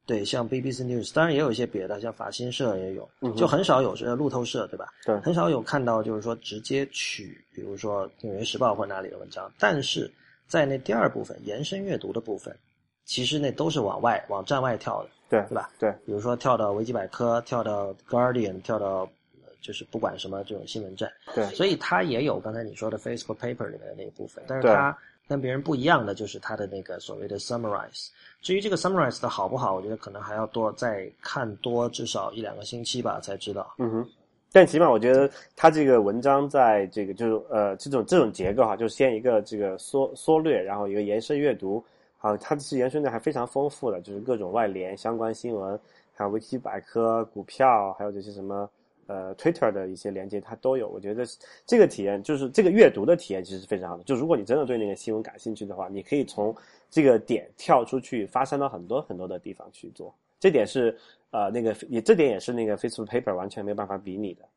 [0.09, 3.07] 对，像 BBC News，当然也有一些别的，像法新社也有，
[3.37, 4.87] 就很少有是路透社，对吧？
[5.05, 5.15] 对。
[5.19, 10.11] 很少有看到就是说直接取，比如说《纽约时报》或者哪里的文章，但是
[10.47, 12.57] 在那第二部分延伸阅读的部分，
[13.05, 15.69] 其实那都是往外往站外跳的，对对吧？
[15.77, 19.07] 对，比如说跳到维基百科，跳到 Guardian，跳到
[19.43, 21.45] 呃就是不管什么这种新闻站，对。
[21.53, 24.73] 所以它也有刚才你说的 Facebook paper 里面的那一部分，但是对。
[24.73, 24.97] 它
[25.29, 28.09] 跟别人不一样的就是它的那个所谓的 summarize。
[28.41, 33.75] 至于这个 summarize 的好不好，我觉得可能还要多再看多至少一两个星期吧才知道。
[33.77, 34.09] 嗯哼。
[34.51, 41.85] 但起码我觉得他这个文章在这个就是呃这种这种结构哈，就是先一个这个缩缩略，然后一个延伸阅读，
[42.17, 45.79] 啊，它是延伸的还非常丰富的，就是各种外联相关新闻，
[46.15, 48.67] 还有维基百科、股票，还有这些什么
[49.09, 50.87] 呃 Twitter 的一些连接，它都有。
[50.87, 51.25] 我觉得
[51.65, 54.03] 这个体验就是这个阅读的体验其实是非常好的。
[54.03, 56.55] 就如果你真的对那个新闻感兴趣的话，你可以从
[56.91, 60.13] 这个点跳出去，发散到很多很多的地方去做。
[60.39, 60.95] 这点是
[61.31, 64.47] 呃那个也这点也是那个 Facebook Paper 完全没办法比拟的。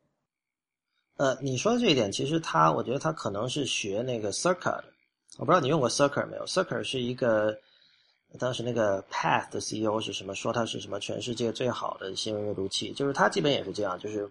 [1.16, 4.84] 呃，你说的这一点，其实它，我觉得它可能是学那个 Circa 的。
[5.38, 7.58] 我不知道你用过 Circa 没有？Circa 是一个
[8.38, 14.28] 当时那个 Path 的 CEO 是什么说它是什么全世界最好的新闻阅读器，就是它基本也是这样，就是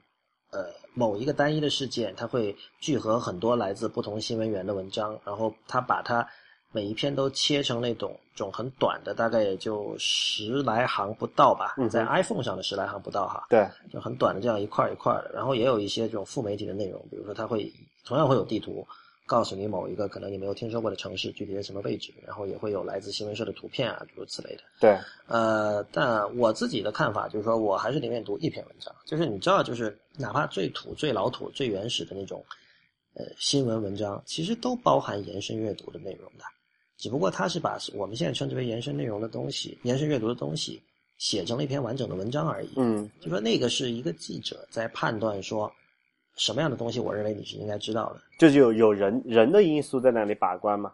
[0.52, 6.28] 呃某一个单一的事件，它会聚合很多来自不同新闻源的文章，然后它把它
[6.72, 13.46] 每一篇都切成那种种很短的，大概也就十来行不到吧，嗯在 iPhone 上的十来行不到哈。
[13.50, 17.72] 对，就很短的这样一块儿一块儿的，然后也有一些这种副媒体的内容，比如说它会
[18.06, 18.86] 同样会有地图，
[19.32, 24.64] 告诉你某一个可能你没有听说过的城市具体在什么位置，然后也会有来自新闻社的图片啊，诸如此类的。
[24.78, 32.44] 对，呃，但我自己的看法就是说，我还是宁愿读一篇文章，就是你知道，就是哪怕最土、最老土、最原始的那种
[33.14, 36.44] 呃新闻文章，其实都包含延伸阅读的内容的，
[36.98, 40.84] 只不过它是把我们现在称之为延伸内容的东西、延伸阅读的东西
[41.18, 42.74] 写成了一篇完整的文章而已。
[42.76, 45.72] 嗯，就说那个是一个记者在判断说
[46.36, 48.22] 什么样的东西，我认为你是应该知道的。
[48.38, 50.94] 就是有有人人的因素在那里把关嘛。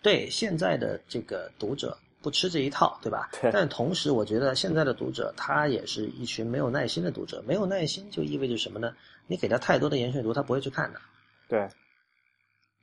[0.00, 3.30] 对现在的这个读者不吃这一套，对吧？
[3.40, 7.42] 对但同时，我觉得现在的读者他也是一群没有耐心的读者。
[7.46, 8.94] 没有耐心就意味着什么呢？
[9.26, 11.00] 你给他太多的延伸阅读，他不会去看的。
[11.48, 11.68] 对，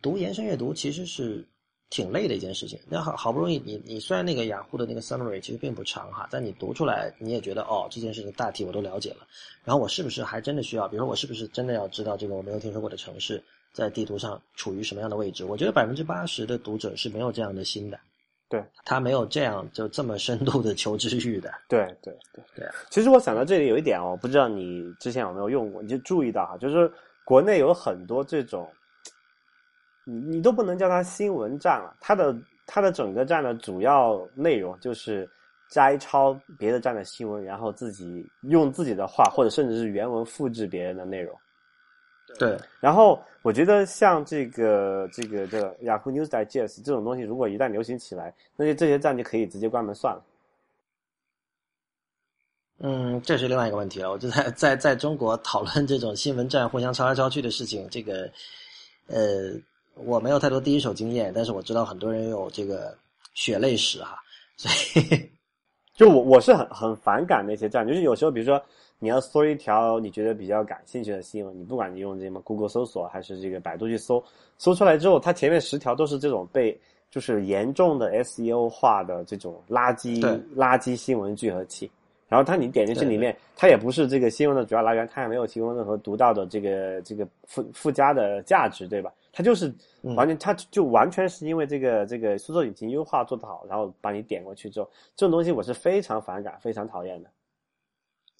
[0.01, 1.45] 读延伸阅读其实是
[1.89, 2.79] 挺累的一件事情。
[2.89, 9.27] 那好好不容易你你虽然那个雅虎的那个 summary 其实并不长哈，但你读出来你也觉得哦这件事情大体我都了解了。
[9.63, 10.87] 然后我是不是还真的需要？
[10.87, 15.45] 比如说我是不是真的要知道这个我没有听说过的城市在地图上处于什么样的位置？
[15.45, 17.99] 我觉得百分之八十的读者是没有这样的心的。
[18.47, 21.51] 对，他没有这样就这么深度的求知欲的。
[21.67, 22.75] 对对对对啊。
[22.91, 26.91] 其实我想到这里有一点哦，我不知道你之前有没有用过，你就注意到哈，就是
[27.25, 28.69] 国内有很多这种，
[30.05, 32.35] 你你都不能叫它新闻站了，它的
[32.65, 35.29] 它的整个站的主要内容就是
[35.69, 41.37] 摘抄别的站的新闻，然后自己用自己的话或者甚至是原文复制别人的内容。
[42.39, 50.23] 对，然后我觉得像这个这个这个雅虎 News Digest 这种东西，如果一旦流行起来，那就这些站就可以直接关门算了。
[52.79, 54.11] 嗯，这是另外一个问题了。
[54.11, 58.29] 我就在在在中国讨论这种新闻站互相抄来抄去的事情，这个
[59.07, 59.53] 呃，
[59.95, 62.95] 我没有太多第一手经验，但是我知道很多人有这个
[63.33, 64.17] 血泪史哈，
[64.57, 64.69] 所
[65.01, 65.29] 以
[65.93, 68.61] 就我我是很很反感那些站，就是有时候比如说
[68.99, 74.23] 你要搜一条你觉得比较感兴趣的新闻，你不管你用这什么 Google 搜索还是这个百度去搜，
[74.57, 76.77] 搜出来之后，它前面十条都是这种被
[77.09, 80.21] 就是严重的 SEO 化的这种垃圾
[80.55, 81.89] 垃圾新闻聚合器。
[82.27, 89.13] 然后它你点进去里面，它也不是这个新闻的主要来源，它也没有提供任何独到的这个这个附附加的价值，对吧？
[89.37, 89.67] 它就是
[90.01, 97.29] 嗯完全，它就完全是因为这个这个搜索引擎优化做得好，然后把你点过去之后，这种东西我是非常反感、非常讨厌的。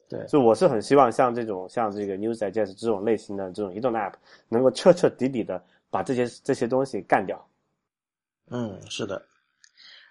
[0.07, 4.13] 对所以我是很希望像这种像这个 News Digest 这种类型的这种移动的 App，
[4.47, 7.45] 能够彻彻底底的把这些这些东西干掉。
[8.49, 9.21] 嗯，是的，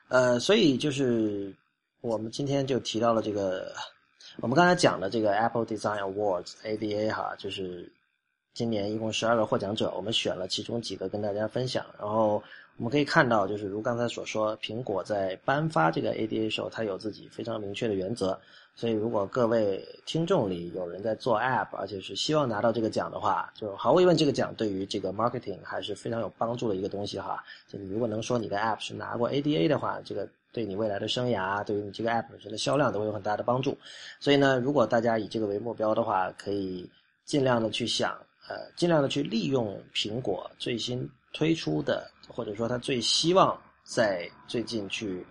[0.09, 1.55] 呃，所以就是
[2.03, 3.72] 我们今天就提到了这个，
[4.43, 7.91] 我们刚才讲的这个 Apple Design Awards ADA 哈，就是
[8.55, 11.85] 今年一共十二个获奖者，我们选了其中几个跟大家分享。
[11.99, 12.41] 然后
[12.77, 18.39] 我们可以看到，就是如刚才所说，苹果在颁发这个 ADA 时候，它有自己非常明确的原则。
[18.77, 27.43] 所以，如果各位听众里有人在做 App，而且是希望拿到这个奖的话，就毫无疑问，这个奖对于这个 marketing 还是非常有帮助的一个东西哈。
[27.69, 33.77] 就你如果能说你的 App 是拿过 ADA 的话，这个对你未来的生涯，对于你这个 app 本身的销量都会有很大的帮助。
[34.21, 36.89] 所以呢，如果大家以这个为目标的话，可以
[37.25, 38.17] 尽量的去想，
[38.49, 45.24] 呃，尽量的去利用苹果最新推出的，或者说它最希望在最近去。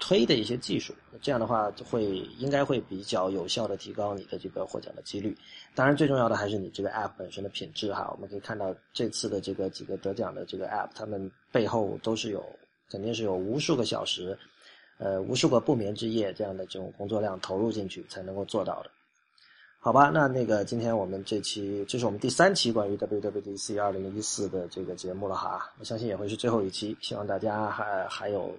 [0.00, 2.04] 推的一些技术，这样的话会
[2.36, 5.36] 应该会比较有效的提高你的这个获奖的几率。
[5.76, 8.10] 当然，最重要的还是你这个 app 本身的品质哈。
[8.12, 12.44] 我们可以看到这次的这个几个得奖的这个 app，他们背后都是有
[12.90, 14.36] 肯定是有无数个小时，
[14.98, 18.90] 呃，无数个不眠之夜这样的这种工作量投入进去才能够做到的。
[19.84, 28.56] 好吧，那那个今天我们这期这是我们第三期关于 WWDC 二零一四的这个节目了哈，我相信也会是最后一期，希望大家还还有。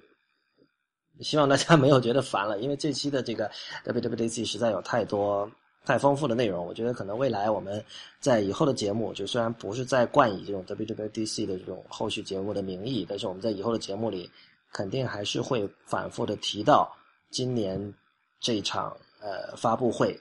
[1.21, 3.49] 希望大家没有觉得烦了，因为这期的这个
[3.85, 5.49] WWDC 实在有太多
[5.85, 6.65] 太丰富的内容。
[6.65, 7.81] 我觉得可能未来我们
[8.19, 14.29] 在以后的节目，就虽然不是在冠以这种 WWDC 的这种后续节目的名义，但是我们在以后的节目里，
[14.73, 16.91] 肯定还是会反复的提到
[17.29, 17.93] 今年
[18.41, 20.19] 这场呃发布会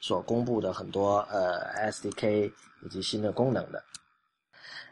[0.00, 2.52] 所公布的很多呃 SDK
[2.84, 3.82] 以及新的功能的。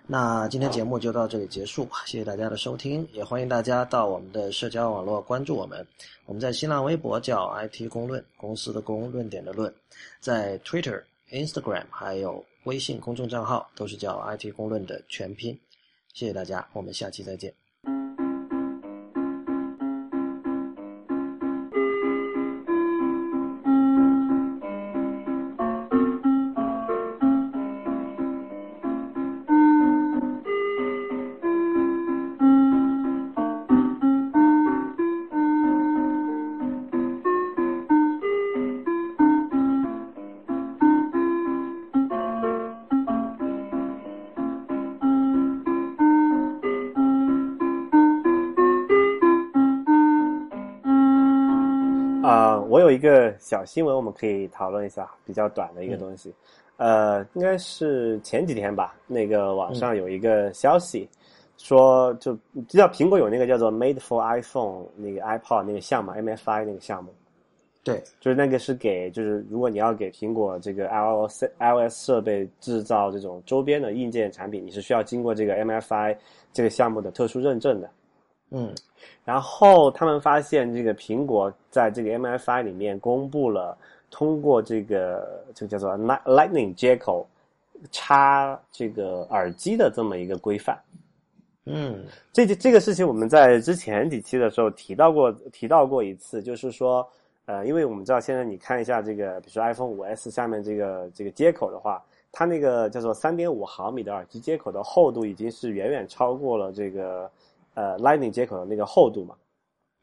[0.07, 5.87] 那今天节目就到这里结束，谢谢大家的收听，也欢迎大家到我们的社交网络关注我们。
[6.27, 9.75] 我们在新浪微博叫 IT 公论，公司的公，论点的论，
[10.21, 15.59] 在 Twitter、Instagram 还有微信公众账号都是叫 IT 公论的全拼。
[16.13, 17.64] 谢谢大家，我们下期再见。
[53.05, 56.33] 个小新闻，我们可以讨论一下，比较短的一个东西。
[56.79, 61.09] 呃，应该是前几天吧，那个网上有一个消息
[61.59, 62.37] 说，就
[62.67, 67.13] 知道苹果有那个叫做 Made for iPhone 那个 iPod 那个项目，MFI 那个项目。
[67.85, 76.17] 对，就是那个是给，就是如果你要给苹果这个 iOS iOS 设备制造这种周边的硬件产品，你是需要经过这个 MFI
[76.51, 77.91] 这个项目的特殊认证的。
[78.55, 78.75] 嗯。
[79.25, 83.77] 然后他们发现，这个苹果在这个 MFI 里面公布了
[84.11, 87.27] 通过这个这个叫做 Lightning 接口
[87.91, 90.79] 插这个耳机的这么一个规范。
[91.65, 97.07] 嗯，这这个事情我们在之前几期的时候提到过，提到过一次，就是说，
[97.47, 107.31] 呃，因为我们知道现在你看一下这个，比如说 iPhone 五 S 下面这个这个接口的话，它那个叫做三点五毫米的耳机接口的厚度已经是远远超过了这个。
[107.75, 109.37] 呃，Lightning 接口的那个厚度嘛，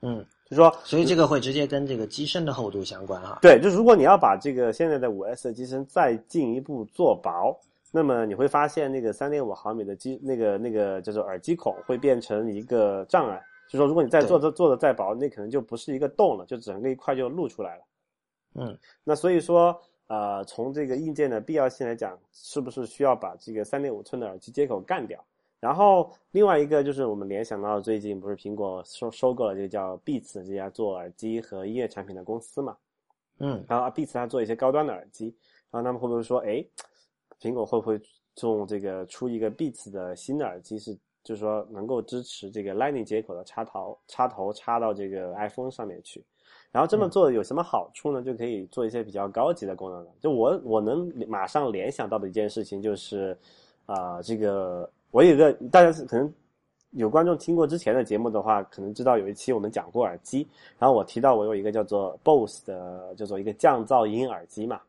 [0.01, 3.39] 嗯，就说，所以这个会直接跟这个机身的厚度相关哈。
[3.41, 7.57] 对，就如果你要把这个现在的五 S 的机身再进一步做薄，
[7.91, 13.41] 那么你会发现那个三点五毫米的机那个那个叫做耳机孔会变成一个障碍。
[13.69, 17.83] 就说如果你再做的做的再薄，那可能就不是一个洞了，就整个一块就露出来了。
[18.55, 25.23] 嗯，那所以说，呃，从这个硬件的必要性来讲，是不是需要把这个三点五寸的耳机接口干掉？
[25.61, 32.75] 然后另外一个就是我们联想到最近不是苹果收收购了这个叫 Beats 这家做耳机和音乐产品的公司嘛？
[33.37, 35.35] 嗯，然后 Beats 它做一些高端的耳机，
[35.69, 36.65] 然后他们会不会说，哎，
[37.39, 38.01] 苹果会不会
[38.41, 46.25] 用这个出一个 Beats 的新的耳机，是就是说能够支持这个 Lightning 接口的插头插头插到这个 iPhone 上面去？
[46.71, 48.23] 然后这么做有什么好处呢？
[48.23, 50.11] 就可以做一些比较高级的功能了。
[50.19, 53.37] 就我我能马上联想到的一件事情就是，
[53.85, 54.91] 啊，这个。
[55.11, 56.33] 我有个，大家是可能
[56.91, 60.47] 有观众听过之前的节目的话，可能知道有一期我们讲过耳机，
[60.79, 64.81] 然后我提到我有一个叫做 BOSS 的，叫做一个降噪音耳机嘛。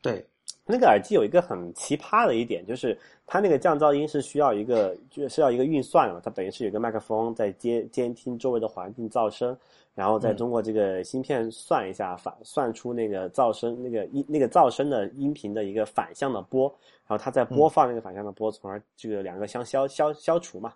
[0.00, 0.26] 对，
[0.64, 2.96] 那个耳机有一个很奇葩的一点，就是
[3.26, 9.56] 它那个降噪音是需要一个，就是要一个运算的嘛，它等于是有个麦克风在监监听周围的环境噪声。
[9.94, 16.66] 然后再通过这个芯片算一下，反算出那个噪声、那个音、那个噪声的音频的一个反向的波，
[17.06, 20.72] 然后它再播放那个反向的波，从而这个两个相消消消除嘛。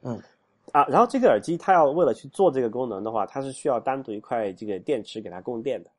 [0.00, 0.18] 嗯，
[0.72, 5.90] 啊，然后这个耳机它要为了去做这个功能的话，它是需要单独一块这个电池给它供电的。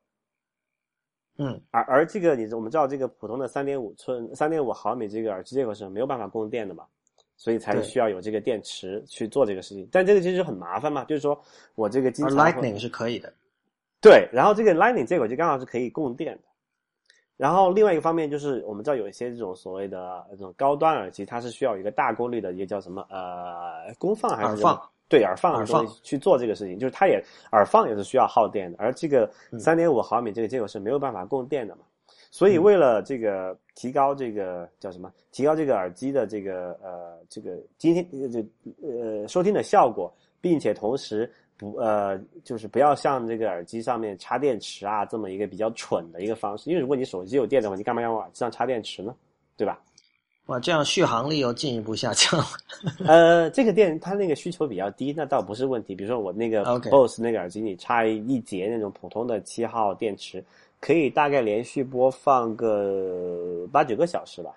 [1.38, 6.86] 嗯，而而这个你我们知道这个普通的三点五寸、三点五毫米这个耳机接口是没有办法供电的嘛。
[7.40, 11.40] 所以才需要有这个电池去做这个事情，但这个其实很麻烦嘛，就是说
[11.76, 13.32] 我这个经常 Lightning 是可以的，
[14.02, 16.42] 对，然后这个 Lightning 接口就刚好是可以供电的。
[17.38, 29.30] 然后另外一个方面就是我们知道有一些这种所谓的这种高端耳机，它是需要一个大功率的一个叫什么呃功放还是耳放对耳放的耳放去做这个事情，就是它也耳放也是需要耗电的，而这个
[29.60, 31.82] 三点五毫米这个接口是没有办法供电的嘛。
[32.30, 35.12] 所以为了这个提高这个叫什么？
[35.32, 38.46] 提高这个耳机的这个呃这个今天这
[38.82, 46.70] 呃收听的效果，并且同时不呃就是不要像这个耳机上面插电池啊这么一个比较蠢的一个方式。
[46.70, 49.16] 因为如果你手机有电的话，你干嘛要往耳机上插电池呢？
[49.56, 49.82] 对吧？
[50.48, 52.46] 哇，这样续航力又进一步下降了。
[53.06, 55.94] 呃，这个电它那个需求比较低，那倒不是问题。
[55.94, 60.44] 比如说我那个 BOSS 那个耳机，你插一节那种普通的七号电池，
[60.80, 64.52] 可以大概连续播放个八九个小时吧。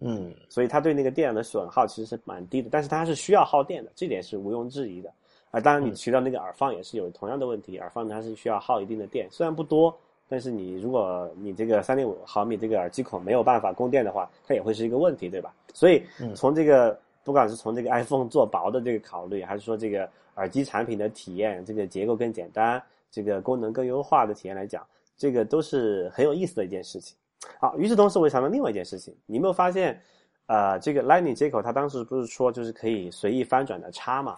[0.00, 5.10] 嗯所以它对那个电量的损耗其实是蛮低的，但是它是需要耗电的，这点是毋庸置疑的。
[5.50, 9.96] 啊，当然你嗯提到那个耳放也是有同样的问题，耳放它是需要耗一定的电，虽然不多，
[10.28, 15.54] 但是你如果你这个三点五毫米这个耳机孔没有办法供电的话，它也会是一个问题，对吧？
[15.72, 27.16] 所以嗯从这个不管是从这个 iPhone 做薄的这个考虑，还是说这个耳机产品的体验，这个结构更简单，这个功能更优化的体验来讲，这个都是很有意思的一件事情。
[27.58, 30.00] 好，与此同时，我想到另外一件事情，你有没有发现，
[30.46, 34.36] 呃，这个 Lightning 接口它当时不是说就是可以随意翻转的插嘛？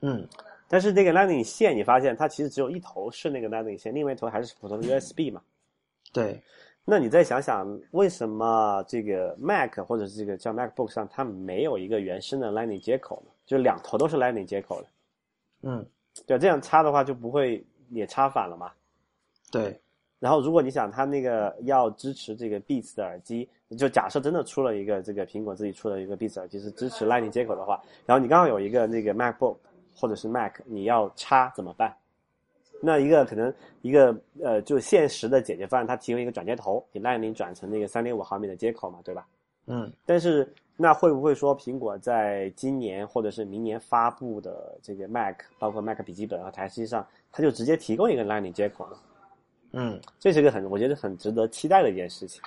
[0.00, 0.26] 嗯
[0.72, 5.42] 但是那个 Lightning 线，你发现它其实只有一头是那个 Lightning 线，另外一头还是普通的 USB 嘛？
[6.14, 6.40] 对，
[6.82, 13.30] 那你再想想，为什么这个 Mac 或者是这个叫 MacBook 上它没有一个原生的 Lightning 接口呢？
[13.44, 14.88] 就两头都是 Lightning 接口的，
[15.64, 15.84] 嗯
[16.26, 18.72] 对，这样插的话就不会也插反了嘛？
[19.50, 19.78] 对，
[20.20, 23.46] 然后，如果你想它那个要支持这个 Beats 的耳机，
[23.76, 29.58] 就假设真的出了一个这个苹果自己出了一个 Beats 耳机是支持 Lightning 接口的话，然后你刚好有一个那个 MacBook
[29.94, 31.94] 或者是 Mac，你要插怎么办？
[32.80, 34.12] 那一个可能一个
[34.42, 39.26] 呃，就现实的解决方案，它提供一个转接头，你 Lightning 转成那个三点五毫米的接口嘛，对吧？
[39.66, 48.96] 嗯但是那会不会说苹果在今年或者是明年发布的这个 Mac，包括 Mac 笔记本和台式机上，它就直接提供一个 Lightning 接口呢？
[49.74, 52.42] 嗯这是个很，我觉得很值得期待的一件事情。